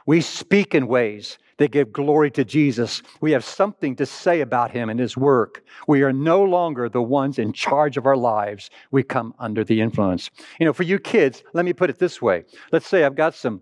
We 0.06 0.20
speak 0.20 0.76
in 0.76 0.88
ways 0.88 1.38
that 1.58 1.72
give 1.72 1.94
glory 1.94 2.30
to 2.32 2.44
Jesus. 2.44 3.02
We 3.22 3.32
have 3.32 3.46
something 3.46 3.96
to 3.96 4.06
say 4.06 4.42
about 4.42 4.72
him 4.72 4.90
and 4.90 5.00
his 5.00 5.16
work. 5.16 5.64
We 5.88 6.04
are 6.04 6.12
no 6.12 6.44
longer 6.44 6.90
the 6.90 7.02
ones 7.02 7.40
in 7.40 7.54
charge 7.54 7.96
of 7.96 8.06
our 8.06 8.18
lives. 8.18 8.70
We 8.92 9.04
come 9.04 9.34
under 9.40 9.64
the 9.64 9.80
influence. 9.80 10.30
You 10.60 10.66
know, 10.66 10.74
for 10.74 10.84
you 10.84 11.00
kids, 11.00 11.44
let 11.54 11.64
me 11.64 11.72
put 11.72 11.90
it 11.90 12.00
this 12.00 12.22
way. 12.22 12.44
Let's 12.74 12.88
say 12.88 13.06
I've 13.06 13.16
got 13.16 13.36
some 13.36 13.62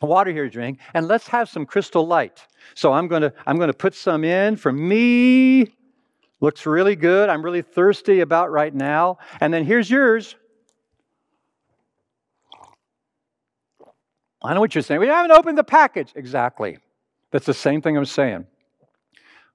water 0.00 0.30
here 0.30 0.44
to 0.44 0.50
drink, 0.50 0.78
and 0.92 1.08
let's 1.08 1.26
have 1.28 1.48
some 1.48 1.66
crystal 1.66 2.06
light. 2.06 2.46
So 2.74 2.92
I'm 2.92 3.08
to 3.08 3.32
I'm 3.46 3.58
to 3.58 3.72
put 3.72 3.94
some 3.94 4.22
in 4.22 4.56
for 4.56 4.72
me. 4.72 5.72
Looks 6.44 6.66
really 6.66 6.94
good. 6.94 7.30
I'm 7.30 7.42
really 7.42 7.62
thirsty 7.62 8.20
about 8.20 8.50
right 8.50 8.74
now. 8.74 9.16
And 9.40 9.50
then 9.50 9.64
here's 9.64 9.88
yours. 9.88 10.36
I 14.42 14.52
know 14.52 14.60
what 14.60 14.74
you're 14.74 14.82
saying. 14.82 15.00
We 15.00 15.06
haven't 15.06 15.30
opened 15.30 15.56
the 15.56 15.64
package. 15.64 16.12
Exactly. 16.14 16.76
That's 17.30 17.46
the 17.46 17.54
same 17.54 17.80
thing 17.80 17.96
I'm 17.96 18.04
saying. 18.04 18.44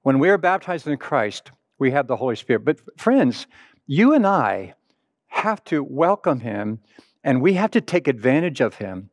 When 0.02 0.18
we 0.18 0.30
are 0.30 0.36
baptized 0.36 0.88
in 0.88 0.96
Christ, 0.96 1.52
we 1.78 1.92
have 1.92 2.08
the 2.08 2.16
Holy 2.16 2.34
Spirit. 2.34 2.64
But 2.64 2.80
friends, 2.98 3.46
you 3.86 4.12
and 4.12 4.26
I 4.26 4.74
have 5.28 5.62
to 5.66 5.84
welcome 5.84 6.40
Him 6.40 6.80
and 7.22 7.40
we 7.40 7.52
have 7.52 7.70
to 7.70 7.80
take 7.80 8.08
advantage 8.08 8.60
of 8.60 8.74
Him 8.74 9.10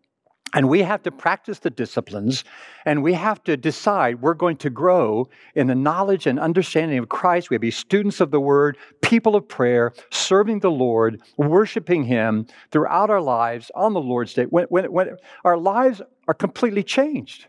and 0.53 0.69
we 0.69 0.81
have 0.81 1.03
to 1.03 1.11
practice 1.11 1.59
the 1.59 1.69
disciplines 1.69 2.43
and 2.85 3.03
we 3.03 3.13
have 3.13 3.43
to 3.43 3.57
decide 3.57 4.21
we're 4.21 4.33
going 4.33 4.57
to 4.57 4.69
grow 4.69 5.27
in 5.55 5.67
the 5.67 5.75
knowledge 5.75 6.25
and 6.25 6.39
understanding 6.39 6.97
of 6.97 7.09
Christ. 7.09 7.49
We 7.49 7.55
have 7.55 7.61
to 7.61 7.67
be 7.67 7.71
students 7.71 8.21
of 8.21 8.31
the 8.31 8.39
Word, 8.39 8.77
people 9.01 9.35
of 9.35 9.47
prayer, 9.47 9.93
serving 10.09 10.59
the 10.59 10.71
Lord, 10.71 11.21
worshiping 11.37 12.03
Him 12.03 12.47
throughout 12.71 13.09
our 13.09 13.21
lives 13.21 13.71
on 13.75 13.93
the 13.93 13.99
Lord's 13.99 14.33
Day 14.33 14.43
when, 14.43 14.65
when, 14.65 14.91
when 14.91 15.17
our 15.43 15.57
lives 15.57 16.01
are 16.27 16.33
completely 16.33 16.83
changed. 16.83 17.47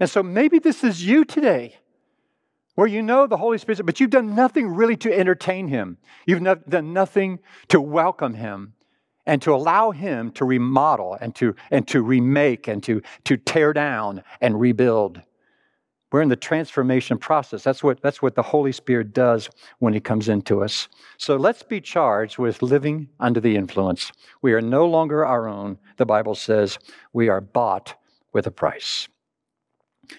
And 0.00 0.10
so 0.10 0.22
maybe 0.22 0.58
this 0.58 0.82
is 0.82 1.06
you 1.06 1.24
today 1.24 1.76
where 2.74 2.88
you 2.88 3.02
know 3.02 3.28
the 3.28 3.36
Holy 3.36 3.58
Spirit, 3.58 3.86
but 3.86 4.00
you've 4.00 4.10
done 4.10 4.34
nothing 4.34 4.66
really 4.66 4.96
to 4.96 5.16
entertain 5.16 5.68
Him. 5.68 5.98
You've 6.26 6.42
not, 6.42 6.68
done 6.68 6.92
nothing 6.92 7.38
to 7.68 7.80
welcome 7.80 8.34
Him 8.34 8.74
and 9.26 9.40
to 9.42 9.54
allow 9.54 9.90
him 9.90 10.30
to 10.32 10.44
remodel 10.44 11.16
and 11.20 11.34
to, 11.36 11.54
and 11.70 11.86
to 11.88 12.02
remake 12.02 12.68
and 12.68 12.82
to, 12.82 13.02
to 13.24 13.36
tear 13.36 13.72
down 13.72 14.22
and 14.40 14.60
rebuild. 14.60 15.22
We're 16.12 16.22
in 16.22 16.28
the 16.28 16.36
transformation 16.36 17.18
process. 17.18 17.64
That's 17.64 17.82
what, 17.82 18.00
that's 18.00 18.22
what 18.22 18.36
the 18.36 18.42
Holy 18.42 18.70
Spirit 18.70 19.12
does 19.12 19.50
when 19.80 19.92
He 19.92 19.98
comes 19.98 20.28
into 20.28 20.62
us. 20.62 20.86
So 21.18 21.34
let's 21.34 21.64
be 21.64 21.80
charged 21.80 22.38
with 22.38 22.62
living 22.62 23.08
under 23.18 23.40
the 23.40 23.56
influence. 23.56 24.12
We 24.40 24.52
are 24.52 24.60
no 24.60 24.86
longer 24.86 25.24
our 25.24 25.48
own. 25.48 25.76
The 25.96 26.06
Bible 26.06 26.36
says 26.36 26.78
we 27.12 27.28
are 27.28 27.40
bought 27.40 27.96
with 28.32 28.46
a 28.46 28.52
price. 28.52 29.08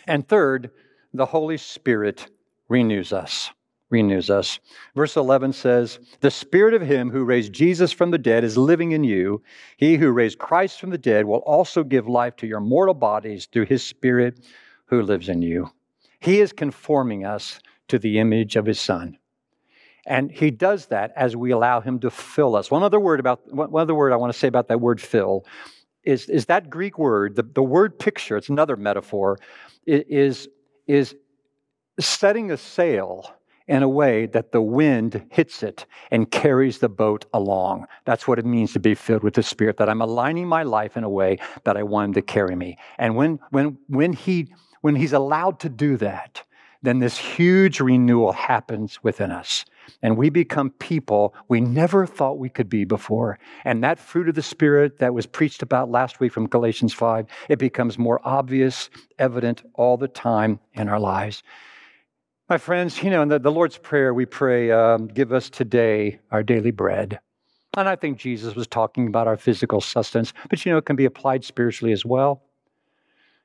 And 0.06 0.28
third, 0.28 0.72
the 1.14 1.28
Holy 1.28 1.58
Spirit 1.58 2.30
renews 2.68 3.14
us 3.14 3.52
renews 3.90 4.30
us. 4.30 4.60
Verse 4.96 5.16
11 5.16 5.54
says, 5.54 6.00
The 6.22 6.32
spirit 6.32 6.74
of 6.74 6.82
him 6.82 7.10
who 7.10 7.24
raised 7.24 7.54
Jesus 7.54 7.92
from 7.92 8.12
the 8.12 8.18
dead 8.18 8.44
is 8.44 8.58
living 8.58 8.92
in 8.92 9.04
you. 9.04 9.42
He 9.78 9.96
who 9.96 10.12
raised 10.12 10.40
Christ 10.40 10.80
from 10.80 10.90
the 10.90 10.98
dead 10.98 11.26
will 11.26 11.40
also 11.40 11.84
give 11.84 12.08
life 12.08 12.36
to 12.38 12.48
your 12.48 12.60
mortal 12.60 12.96
bodies 12.96 13.48
through 13.52 13.66
his 13.66 13.84
spirit 13.84 14.40
who 14.86 15.02
lives 15.02 15.30
in 15.30 15.42
you. 15.42 15.70
He 16.20 16.40
is 16.40 16.52
conforming 16.52 17.26
us 17.26 17.60
to 17.88 18.00
the 18.00 18.20
image 18.20 18.56
of 18.56 18.66
his 18.66 18.80
son. 18.80 19.18
And 20.08 20.32
he 20.32 20.52
does 20.52 20.88
that 20.88 21.12
as 21.16 21.36
we 21.36 21.52
allow 21.52 21.82
him 21.82 22.00
to 22.00 22.12
fill 22.12 22.56
us. 22.56 22.70
One 22.70 22.84
other 22.84 23.00
word 23.00 23.20
about 23.20 23.52
one 23.52 23.82
other 23.82 23.96
word 23.96 24.14
I 24.14 24.18
want 24.18 24.32
to 24.32 24.38
say 24.38 24.48
about 24.48 24.68
that 24.68 24.80
word 24.80 25.02
fill 25.02 25.46
is, 26.04 26.30
is 26.30 26.46
that 26.46 26.70
Greek 26.70 27.00
word, 27.00 27.36
the, 27.36 27.44
the 27.44 27.64
word 27.64 27.98
picture, 27.98 28.38
it's 28.38 28.50
another 28.50 28.76
metaphor, 28.76 29.40
is, 29.88 30.48
is 30.88 31.16
setting 32.00 32.52
a 32.52 32.58
sail 32.58 33.35
in 33.68 33.84
a 33.84 33.90
way 33.90 34.28
that 34.28 34.52
the 34.52 34.62
wind 34.62 35.26
hits 35.30 35.64
it 35.64 35.86
and 36.12 36.30
carries 36.30 36.80
the 36.80 36.90
boat 36.90 37.26
along. 37.34 37.88
That's 38.06 38.28
what 38.28 38.40
it 38.40 38.46
means 38.46 38.74
to 38.74 38.80
be 38.80 38.96
filled 38.96 39.24
with 39.24 39.34
the 39.34 39.44
Spirit, 39.44 39.78
that 39.78 39.90
I'm 39.90 40.02
aligning 40.02 40.48
my 40.48 40.64
life 40.64 40.96
in 40.96 41.04
a 41.04 41.10
way 41.10 41.40
that 41.64 41.78
I 41.78 41.84
want 41.84 42.10
Him 42.10 42.14
to 42.14 42.22
carry 42.22 42.56
me. 42.56 42.78
And 42.98 43.16
when, 43.16 43.40
when, 43.50 43.78
when, 43.88 44.14
he, 44.14 44.50
when 44.82 44.96
He's 44.96 45.14
allowed 45.14 45.60
to 45.62 45.70
do 45.70 45.98
that, 45.98 46.44
then 46.86 47.00
this 47.00 47.18
huge 47.18 47.80
renewal 47.80 48.32
happens 48.32 49.04
within 49.04 49.32
us. 49.32 49.66
And 50.02 50.18
we 50.18 50.30
become 50.30 50.70
people 50.72 51.34
we 51.48 51.60
never 51.60 52.06
thought 52.06 52.38
we 52.38 52.50
could 52.50 52.70
be 52.70 52.86
before. 52.86 53.40
And 53.64 53.84
that 53.84 54.00
fruit 54.00 54.30
of 54.30 54.36
the 54.36 54.42
Spirit 54.44 55.00
that 55.00 55.14
was 55.14 55.26
preached 55.26 55.64
about 55.64 55.90
last 55.90 56.20
week 56.20 56.32
from 56.32 56.48
Galatians 56.48 56.94
5, 56.94 57.26
it 57.50 57.58
becomes 57.58 57.98
more 57.98 58.20
obvious, 58.24 58.90
evident 59.18 59.64
all 59.74 59.98
the 59.98 60.08
time 60.08 60.60
in 60.74 60.88
our 60.88 61.00
lives. 61.00 61.44
My 62.48 62.60
friends, 62.60 63.02
you 63.02 63.10
know, 63.10 63.24
in 63.24 63.30
the, 63.30 63.40
the 63.40 63.52
Lord's 63.52 63.80
Prayer, 63.80 64.14
we 64.14 64.28
pray, 64.28 64.70
um, 64.70 65.08
give 65.08 65.34
us 65.34 65.50
today 65.50 66.20
our 66.30 66.44
daily 66.44 66.70
bread. 66.70 67.20
And 67.76 67.90
I 67.90 67.96
think 67.96 68.20
Jesus 68.20 68.54
was 68.54 68.68
talking 68.68 69.08
about 69.08 69.28
our 69.28 69.36
physical 69.36 69.82
sustenance, 69.82 70.32
but 70.48 70.64
you 70.64 70.72
know, 70.72 70.78
it 70.78 70.86
can 70.86 70.96
be 70.96 71.06
applied 71.06 71.44
spiritually 71.44 71.92
as 71.92 72.06
well. 72.06 72.44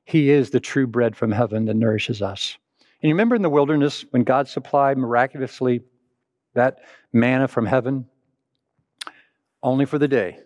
He 0.05 0.29
is 0.29 0.51
the 0.51 0.61
true 0.61 0.87
bread 0.87 1.17
from 1.17 1.33
heaven 1.33 1.65
that 1.65 1.77
nourishes 1.77 2.21
us. 2.21 2.59
And 3.03 3.09
you 3.09 3.15
remember 3.15 3.35
in 3.35 3.41
the 3.41 3.49
wilderness 3.49 4.05
when 4.11 4.23
God 4.23 4.49
supplied 4.49 4.99
miraculously 4.99 5.81
that 6.53 6.81
manna 7.11 7.49
from 7.49 7.65
heaven? 7.65 8.05
Only 9.63 9.87
for 9.87 9.99
the 9.99 10.09
day. 10.09 10.41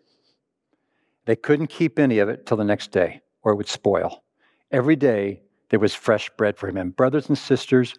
They 1.24 1.34
couldn't 1.34 1.66
keep 1.68 1.98
any 1.98 2.20
of 2.20 2.28
it 2.28 2.46
till 2.46 2.56
the 2.56 2.62
next 2.62 2.92
day 2.92 3.20
or 3.42 3.50
it 3.50 3.56
would 3.56 3.68
spoil. 3.68 4.22
Every 4.70 4.94
day 4.94 5.40
there 5.70 5.80
was 5.80 5.92
fresh 5.92 6.30
bread 6.36 6.56
for 6.56 6.68
him. 6.68 6.76
And 6.76 6.94
brothers 6.94 7.28
and 7.28 7.36
sisters, 7.36 7.94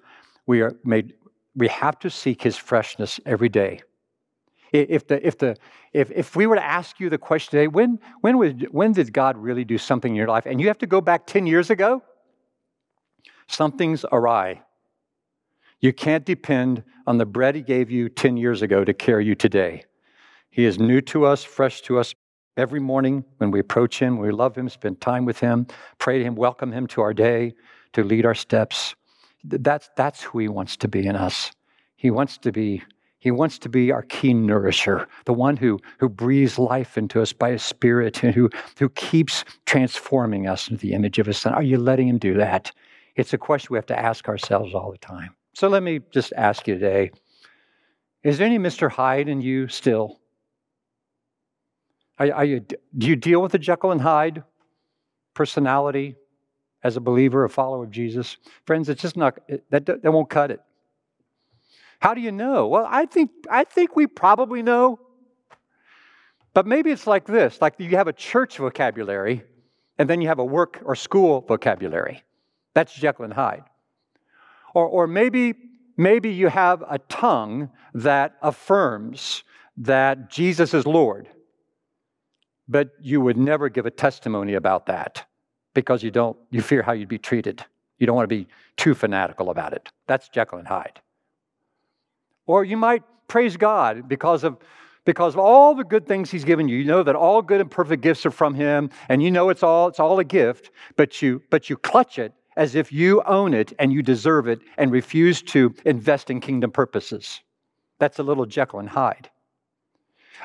we 0.48 0.62
are 0.62 0.76
made 0.84 1.14
we 1.56 1.68
have 1.70 1.98
to 2.00 2.10
seek 2.10 2.42
his 2.42 2.58
freshness 2.58 3.20
every 3.26 3.50
day. 3.50 3.82
If 4.74 5.08
the 5.08 5.26
if 5.26 5.38
the 5.38 5.56
if, 5.94 6.12
if 6.12 6.36
we 6.36 6.48
were 6.48 6.56
to 6.56 6.64
ask 6.64 7.00
you 7.00 7.10
the 7.10 7.18
question 7.18 7.52
today 7.52 7.68
when 7.68 8.00
when 8.22 8.38
was 8.38 8.54
when 8.72 8.92
did 8.92 9.14
god 9.14 9.38
really 9.38 9.64
do 9.64 9.78
something 9.78 10.12
in 10.12 10.16
your 10.16 10.28
life? 10.28 10.46
And 10.46 10.60
you 10.60 10.68
have 10.68 10.80
to 10.80 10.88
go 10.88 11.00
back 11.02 11.26
10 11.28 11.48
years 11.48 11.70
ago? 11.70 12.02
Something's 13.48 14.06
awry. 14.12 14.62
You 15.80 15.94
can't 15.94 16.26
depend 16.26 16.84
on 17.08 17.18
the 17.18 17.26
bread 17.26 17.56
He 17.56 17.62
gave 17.62 17.92
you 17.92 18.10
10 18.10 18.38
years 18.38 18.62
ago 18.62 18.84
to 18.84 18.94
carry 18.94 19.26
you 19.26 19.36
today. 19.36 19.86
He 20.50 20.66
is 20.66 20.80
new 20.80 21.02
to 21.02 21.26
us, 21.26 21.44
fresh 21.44 21.82
to 21.82 22.00
us. 22.00 22.14
Every 22.58 22.80
morning 22.80 23.26
when 23.38 23.52
we 23.52 23.60
approach 23.60 24.00
Him, 24.00 24.18
we 24.18 24.32
love 24.32 24.58
Him, 24.58 24.70
spend 24.70 25.02
time 25.02 25.26
with 25.26 25.40
Him, 25.40 25.68
pray 25.98 26.18
to 26.18 26.24
Him, 26.24 26.36
welcome 26.36 26.72
Him 26.72 26.88
to 26.88 27.02
our 27.02 27.14
day, 27.14 27.54
to 27.94 28.04
lead 28.04 28.26
our 28.26 28.34
steps. 28.34 28.96
That's, 29.48 29.90
that's 29.96 30.22
who 30.24 30.40
He 30.40 30.48
wants 30.48 30.78
to 30.78 30.88
be 30.88 31.06
in 31.06 31.16
us. 31.16 31.52
He 31.96 32.12
wants 32.12 32.38
to 32.40 32.52
be 32.52 32.84
he 33.26 33.32
wants 33.32 33.58
to 33.58 33.70
be 33.70 33.92
our 33.92 34.04
key 34.04 34.36
nourisher, 34.36 35.08
the 35.26 35.34
one 35.34 35.58
who, 35.58 35.80
who 35.98 36.08
breathes 36.08 36.60
life 36.60 36.96
into 36.96 37.24
us 37.24 37.34
by 37.34 37.54
His 37.54 37.64
Spirit 37.64 38.22
and 38.22 38.36
who, 38.36 38.52
who 38.78 38.88
keeps 38.90 39.44
transforming 39.66 40.48
us 40.48 40.70
into 40.70 40.80
the 40.80 40.94
image 40.94 41.18
of 41.18 41.26
His 41.26 41.40
Son. 41.40 41.52
Are 41.52 41.64
you 41.64 41.80
letting 41.80 42.08
Him 42.08 42.20
do 42.20 42.36
that? 42.36 42.72
It's 43.16 43.34
a 43.34 43.40
question 43.40 43.70
we 43.72 43.80
have 43.80 43.88
to 43.88 44.00
ask 44.00 44.28
ourselves 44.28 44.76
all 44.76 44.92
the 44.92 45.00
time. 45.00 45.36
So 45.56 45.68
let 45.68 45.82
me 45.82 46.02
just 46.12 46.34
ask 46.38 46.68
you 46.68 46.76
today 46.76 47.10
Is 48.22 48.38
there 48.38 48.46
any 48.46 48.60
Mr. 48.60 48.92
Hyde 48.92 49.28
in 49.28 49.42
you 49.42 49.70
still? 49.70 50.20
Are, 52.20 52.32
are 52.32 52.46
you, 52.46 52.60
do 52.60 53.08
you 53.08 53.16
deal 53.16 53.42
with 53.42 53.54
the 53.54 53.58
Jekyll 53.58 53.92
and 53.92 54.02
Hyde 54.02 54.44
personality 55.34 56.16
as 56.86 56.98
a 56.98 57.02
believer, 57.02 57.44
a 57.44 57.50
follower 57.50 57.84
of 57.84 57.90
Jesus? 57.90 58.38
Friends, 58.66 58.90
it's 58.90 59.02
just 59.02 59.18
not, 59.18 59.40
that, 59.72 59.88
that 59.88 60.12
won't 60.12 60.30
cut 60.30 60.52
it. 60.52 60.62
How 62.00 62.14
do 62.14 62.22
you 62.22 62.32
know? 62.32 62.68
Well, 62.68 62.88
I 62.88 63.08
think, 63.08 63.32
I 63.50 63.64
think 63.64 63.96
we 63.96 64.06
probably 64.06 64.62
know. 64.62 65.00
But 66.54 66.68
maybe 66.68 66.92
it's 66.92 67.08
like 67.08 67.26
this 67.26 67.60
like 67.60 67.74
you 67.80 67.90
have 67.98 68.08
a 68.08 68.14
church 68.14 68.58
vocabulary, 68.58 69.44
and 69.98 70.08
then 70.08 70.22
you 70.22 70.28
have 70.28 70.38
a 70.40 70.46
work 70.46 70.80
or 70.86 70.96
school 70.96 71.42
vocabulary. 71.42 72.24
That's 72.76 72.94
Jekyll 72.94 73.26
and 73.26 73.34
Hyde. 73.34 73.64
Or, 74.76 74.86
or 74.86 75.08
maybe, 75.08 75.56
maybe 75.98 76.30
you 76.30 76.50
have 76.50 76.84
a 76.88 77.00
tongue 77.00 77.72
that 77.96 78.36
affirms 78.44 79.44
that 79.78 80.30
Jesus 80.30 80.74
is 80.76 80.86
Lord, 80.86 81.28
but 82.68 82.90
you 83.02 83.22
would 83.22 83.38
never 83.38 83.70
give 83.70 83.88
a 83.88 83.92
testimony 83.92 84.54
about 84.54 84.86
that 84.86 85.26
because 85.76 86.02
you 86.02 86.10
don't 86.10 86.36
you 86.50 86.64
fear 86.64 86.82
how 86.82 86.94
you'd 86.94 87.08
be 87.08 87.20
treated. 87.20 87.64
You 88.00 88.08
don't 88.08 88.16
want 88.16 88.28
to 88.28 88.36
be 88.36 88.48
too 88.78 88.96
fanatical 88.96 89.52
about 89.52 89.74
it. 89.74 89.90
That's 90.08 90.28
Jekyll 90.30 90.58
and 90.58 90.68
Hyde. 90.68 91.00
Or 92.48 92.64
you 92.66 92.78
might 92.78 93.04
praise 93.28 93.58
God 93.58 94.10
because 94.10 94.44
of 94.44 94.58
because 95.06 95.36
of 95.36 95.40
all 95.40 95.76
the 95.76 95.84
good 95.84 96.08
things 96.08 96.32
he's 96.32 96.44
given 96.44 96.68
you. 96.68 96.78
You 96.78 96.86
know 96.86 97.04
that 97.04 97.16
all 97.16 97.44
good 97.44 97.62
and 97.62 97.70
perfect 97.70 98.02
gifts 98.02 98.26
are 98.26 98.32
from 98.32 98.56
him 98.56 98.90
and 99.08 99.22
you 99.22 99.30
know 99.30 99.50
it's 99.50 99.62
all 99.62 99.88
it's 99.88 100.00
all 100.00 100.18
a 100.18 100.24
gift, 100.24 100.72
but 100.96 101.22
you 101.22 101.44
but 101.52 101.70
you 101.70 101.78
clutch 101.78 102.18
it 102.18 102.34
as 102.58 102.74
if 102.74 102.92
you 102.92 103.22
own 103.24 103.54
it 103.54 103.74
and 103.78 103.92
you 103.92 104.02
deserve 104.02 104.48
it 104.48 104.60
and 104.78 104.92
refuse 104.92 105.42
to 105.42 105.76
invest 105.86 106.30
in 106.30 106.40
kingdom 106.40 106.72
purposes. 106.72 107.42
That's 108.00 108.18
a 108.18 108.24
little 108.24 108.46
Jekyll 108.46 108.80
and 108.80 108.90
Hyde. 108.90 109.30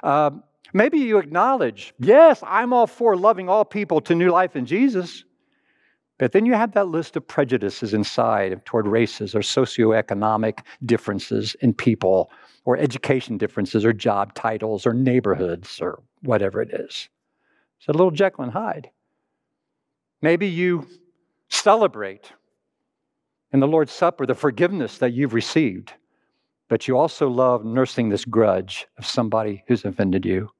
Uh, 0.03 0.31
maybe 0.73 0.99
you 0.99 1.19
acknowledge, 1.19 1.95
yes, 1.99 2.43
I'm 2.47 2.73
all 2.73 2.87
for 2.87 3.17
loving 3.17 3.49
all 3.49 3.65
people 3.65 4.01
to 4.03 4.15
new 4.15 4.31
life 4.31 4.57
in 4.57 4.67
Jesus. 4.67 5.25
But 6.19 6.33
then 6.33 6.45
you 6.45 6.53
have 6.53 6.73
that 6.73 6.89
list 6.89 7.17
of 7.17 7.27
prejudices 7.27 7.95
inside 7.95 8.65
toward 8.67 8.87
races 8.87 9.35
or 9.35 9.41
socioeconomic 9.41 10.59
differences 10.85 11.57
in 11.63 11.73
people, 11.73 12.31
or 12.67 12.77
education 12.77 13.39
differences, 13.39 13.87
or 13.87 13.95
job 13.95 14.35
titles, 14.35 14.87
or 14.87 14.93
neighborhoods, 14.93 15.81
or 15.81 16.03
whatever 16.21 16.61
it 16.61 16.71
is. 16.75 17.09
It's 17.79 17.89
a 17.89 17.93
little 17.93 18.11
Jekyll 18.11 18.45
and 18.45 18.53
Hyde. 18.53 18.91
Maybe 20.21 20.47
you 20.47 20.87
celebrate 21.49 22.31
in 23.53 23.61
the 23.61 23.67
Lord's 23.67 23.93
Supper 23.93 24.27
the 24.27 24.35
forgiveness 24.35 24.99
that 24.99 25.15
you've 25.15 25.33
received, 25.33 25.95
but 26.69 26.87
you 26.87 26.99
also 26.99 27.31
love 27.31 27.65
nursing 27.65 28.11
this 28.11 28.27
grudge 28.27 28.87
of 28.99 29.07
somebody 29.07 29.65
who's 29.67 29.87
offended 29.87 30.27
you. 30.27 30.51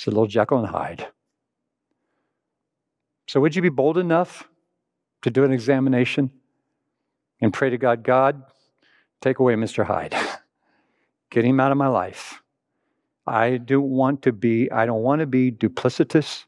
It's 0.00 0.06
a 0.06 0.10
little 0.10 0.26
Jekyll 0.26 0.60
and 0.60 0.66
Hyde. 0.66 1.08
So, 3.28 3.38
would 3.38 3.54
you 3.54 3.60
be 3.60 3.68
bold 3.68 3.98
enough 3.98 4.48
to 5.20 5.30
do 5.30 5.44
an 5.44 5.52
examination 5.52 6.30
and 7.42 7.52
pray 7.52 7.68
to 7.68 7.76
God, 7.76 8.02
God, 8.02 8.42
take 9.20 9.40
away 9.40 9.56
Mr. 9.56 9.84
Hyde, 9.84 10.16
get 11.30 11.44
him 11.44 11.60
out 11.60 11.70
of 11.70 11.76
my 11.76 11.88
life. 11.88 12.42
I 13.26 13.58
don't 13.58 13.90
want 13.90 14.22
to 14.22 14.32
be, 14.32 14.70
I 14.72 14.86
don't 14.86 15.02
want 15.02 15.20
to 15.20 15.26
be 15.26 15.52
duplicitous. 15.52 16.46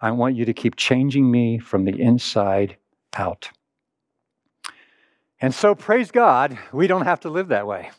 I 0.00 0.12
want 0.12 0.36
you 0.36 0.44
to 0.44 0.52
keep 0.52 0.76
changing 0.76 1.28
me 1.28 1.58
from 1.58 1.84
the 1.84 2.00
inside 2.00 2.76
out. 3.14 3.50
And 5.40 5.52
so, 5.52 5.74
praise 5.74 6.12
God, 6.12 6.56
we 6.72 6.86
don't 6.86 7.06
have 7.06 7.18
to 7.22 7.28
live 7.28 7.48
that 7.48 7.66
way. 7.66 7.90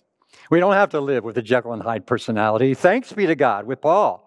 We 0.50 0.62
don't 0.62 0.76
have 0.76 0.92
to 0.92 1.02
live 1.02 1.26
with 1.26 1.38
a 1.38 1.42
Jekyll 1.42 1.74
and 1.74 1.84
Hyde 1.84 2.08
personality. 2.08 2.74
Thanks 2.76 3.12
be 3.12 3.26
to 3.26 3.36
God 3.36 3.66
with 3.66 3.82
Paul, 3.82 4.23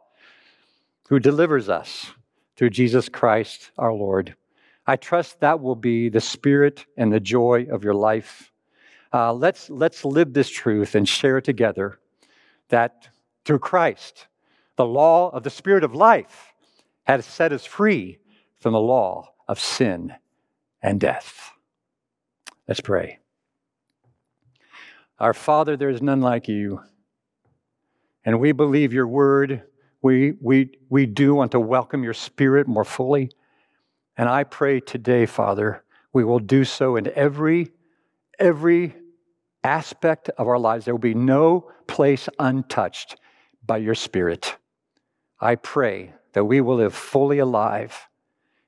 who 1.08 1.18
delivers 1.18 1.68
us 1.68 2.12
through 2.56 2.70
Jesus 2.70 3.08
Christ 3.08 3.70
our 3.78 3.92
Lord. 3.92 4.34
I 4.86 4.96
trust 4.96 5.40
that 5.40 5.60
will 5.60 5.76
be 5.76 6.08
the 6.08 6.20
spirit 6.20 6.86
and 6.96 7.12
the 7.12 7.20
joy 7.20 7.66
of 7.70 7.84
your 7.84 7.94
life. 7.94 8.52
Uh, 9.12 9.32
let's, 9.32 9.70
let's 9.70 10.04
live 10.04 10.32
this 10.32 10.48
truth 10.48 10.94
and 10.94 11.08
share 11.08 11.38
it 11.38 11.44
together 11.44 11.98
that 12.68 13.08
through 13.44 13.60
Christ, 13.60 14.26
the 14.76 14.86
law 14.86 15.30
of 15.30 15.42
the 15.42 15.50
Spirit 15.50 15.84
of 15.84 15.94
life 15.94 16.52
has 17.04 17.24
set 17.24 17.52
us 17.52 17.64
free 17.64 18.18
from 18.58 18.72
the 18.72 18.80
law 18.80 19.32
of 19.48 19.60
sin 19.60 20.12
and 20.82 21.00
death. 21.00 21.52
Let's 22.66 22.80
pray. 22.80 23.20
Our 25.18 25.32
Father, 25.32 25.76
there 25.76 25.88
is 25.88 26.02
none 26.02 26.20
like 26.20 26.48
you, 26.48 26.80
and 28.24 28.40
we 28.40 28.52
believe 28.52 28.92
your 28.92 29.06
word 29.06 29.62
we, 30.06 30.34
we, 30.40 30.70
we 30.88 31.04
do 31.04 31.34
want 31.34 31.50
to 31.50 31.58
welcome 31.58 32.04
your 32.04 32.14
spirit 32.14 32.68
more 32.68 32.84
fully. 32.84 33.28
And 34.16 34.28
I 34.28 34.44
pray 34.44 34.78
today, 34.78 35.26
Father, 35.26 35.82
we 36.12 36.22
will 36.22 36.38
do 36.38 36.64
so 36.64 36.94
in 36.94 37.10
every, 37.16 37.72
every 38.38 38.94
aspect 39.64 40.30
of 40.38 40.46
our 40.46 40.60
lives. 40.60 40.84
There 40.84 40.94
will 40.94 41.00
be 41.00 41.14
no 41.14 41.72
place 41.88 42.28
untouched 42.38 43.16
by 43.66 43.78
your 43.78 43.96
spirit. 43.96 44.56
I 45.40 45.56
pray 45.56 46.12
that 46.34 46.44
we 46.44 46.60
will 46.60 46.76
live 46.76 46.94
fully 46.94 47.40
alive 47.40 48.08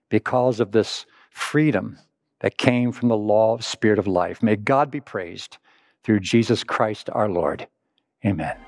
because 0.08 0.58
of 0.58 0.72
this 0.72 1.06
freedom 1.30 1.98
that 2.40 2.58
came 2.58 2.90
from 2.90 3.10
the 3.10 3.16
law 3.16 3.54
of 3.54 3.64
spirit 3.64 4.00
of 4.00 4.08
life. 4.08 4.42
May 4.42 4.56
God 4.56 4.90
be 4.90 5.00
praised 5.00 5.58
through 6.02 6.18
Jesus 6.18 6.64
Christ 6.64 7.08
our 7.12 7.28
Lord. 7.28 7.68
Amen. 8.26 8.67